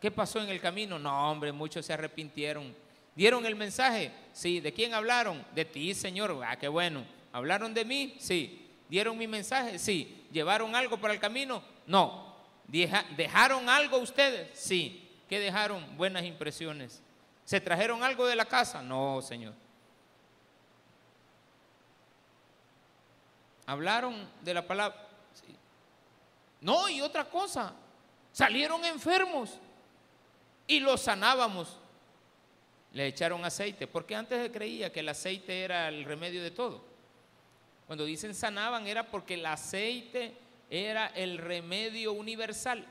[0.00, 0.98] ¿Qué pasó en el camino?
[0.98, 2.74] No, hombre, muchos se arrepintieron.
[3.14, 4.10] ¿Dieron el mensaje?
[4.32, 4.60] Sí.
[4.60, 5.44] ¿De quién hablaron?
[5.54, 6.36] De ti, Señor.
[6.44, 7.04] Ah, qué bueno.
[7.32, 8.16] ¿Hablaron de mí?
[8.18, 8.68] Sí.
[8.88, 9.78] ¿Dieron mi mensaje?
[9.78, 10.26] Sí.
[10.32, 11.62] ¿Llevaron algo para el camino?
[11.86, 12.34] No.
[12.66, 14.50] ¿Dejaron algo ustedes?
[14.58, 15.08] Sí.
[15.28, 15.96] ¿Qué dejaron?
[15.96, 17.00] Buenas impresiones.
[17.44, 18.82] ¿Se trajeron algo de la casa?
[18.82, 19.54] No, Señor.
[23.66, 25.08] ¿Hablaron de la palabra?
[26.60, 27.72] No, y otra cosa.
[28.32, 29.50] Salieron enfermos
[30.66, 31.76] y los sanábamos.
[32.92, 36.82] Le echaron aceite, porque antes se creía que el aceite era el remedio de todo.
[37.86, 40.34] Cuando dicen sanaban era porque el aceite
[40.70, 42.84] era el remedio universal.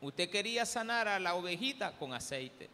[0.00, 2.68] Usted quería sanar a la ovejita con aceite.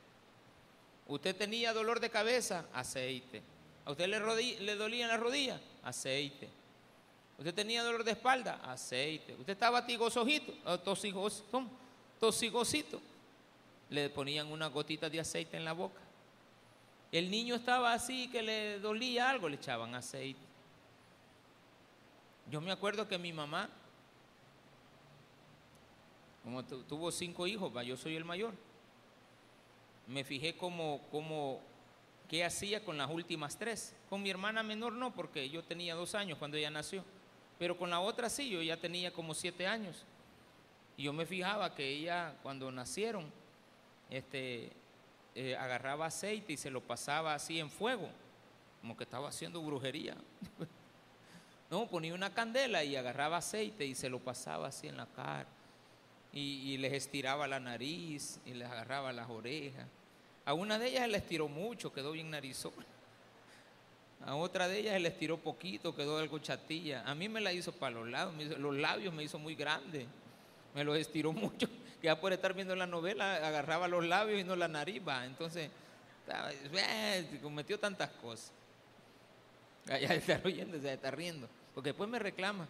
[1.07, 3.43] Usted tenía dolor de cabeza, aceite.
[3.85, 6.49] A usted le, le dolía en la rodilla, aceite.
[7.39, 9.35] Usted tenía dolor de espalda, aceite.
[9.35, 10.53] Usted estaba tigosojito,
[12.19, 13.01] tosigosito.
[13.91, 16.01] Le ponían una gotita de aceite en la boca.
[17.11, 20.41] El niño estaba así que le dolía algo, le echaban aceite.
[22.51, 23.69] Yo me acuerdo que mi mamá,
[26.43, 28.55] como tuvo cinco hijos, yo soy el mayor,
[30.07, 31.61] me fijé como, como,
[32.29, 33.95] qué hacía con las últimas tres.
[34.09, 37.05] Con mi hermana menor no, porque yo tenía dos años cuando ella nació,
[37.59, 40.05] pero con la otra sí, yo ya tenía como siete años.
[40.97, 43.31] Y yo me fijaba que ella, cuando nacieron,
[44.11, 44.73] este,
[45.35, 48.09] eh, agarraba aceite y se lo pasaba así en fuego,
[48.81, 50.17] como que estaba haciendo brujería.
[51.71, 55.47] No, ponía una candela y agarraba aceite y se lo pasaba así en la cara.
[56.33, 59.87] Y, les estiraba la nariz y les agarraba las orejas.
[60.49, 62.87] A una de ellas se le estiró mucho, quedó bien narizona.
[64.25, 67.03] A otra de ellas se le estiró poquito, quedó algo chatilla.
[67.05, 70.07] A mí me la hizo para los lados, los labios me hizo muy grande.
[70.75, 71.69] Me los estiró mucho.
[72.03, 75.03] Ya por estar viendo la novela, agarraba los labios y no la nariz.
[75.27, 75.69] Entonces,
[76.73, 78.51] eh, cometió tantas cosas.
[79.87, 81.47] Ya está oyendo, se está riendo.
[81.75, 82.67] Porque después me reclama.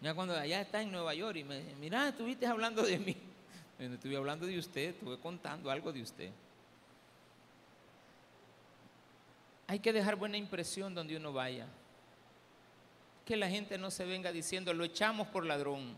[0.00, 3.33] Ya cuando allá está en Nueva York y me dice, mira, estuviste hablando de mí.
[3.78, 6.30] Estuve hablando de usted, estuve contando algo de usted.
[9.66, 11.66] Hay que dejar buena impresión donde uno vaya.
[13.24, 15.94] Que la gente no se venga diciendo, lo echamos por ladrón.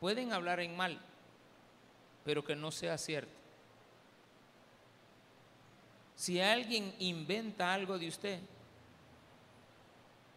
[0.00, 0.98] Pueden hablar en mal,
[2.24, 3.32] pero que no sea cierto.
[6.16, 8.40] Si alguien inventa algo de usted,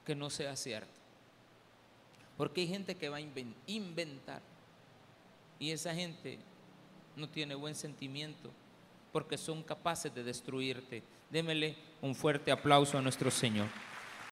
[0.05, 0.89] que no sea cierto.
[2.37, 3.21] Porque hay gente que va a
[3.67, 4.41] inventar
[5.59, 6.39] y esa gente
[7.15, 8.49] no tiene buen sentimiento
[9.11, 11.03] porque son capaces de destruirte.
[11.29, 13.67] Démele un fuerte aplauso a nuestro Señor.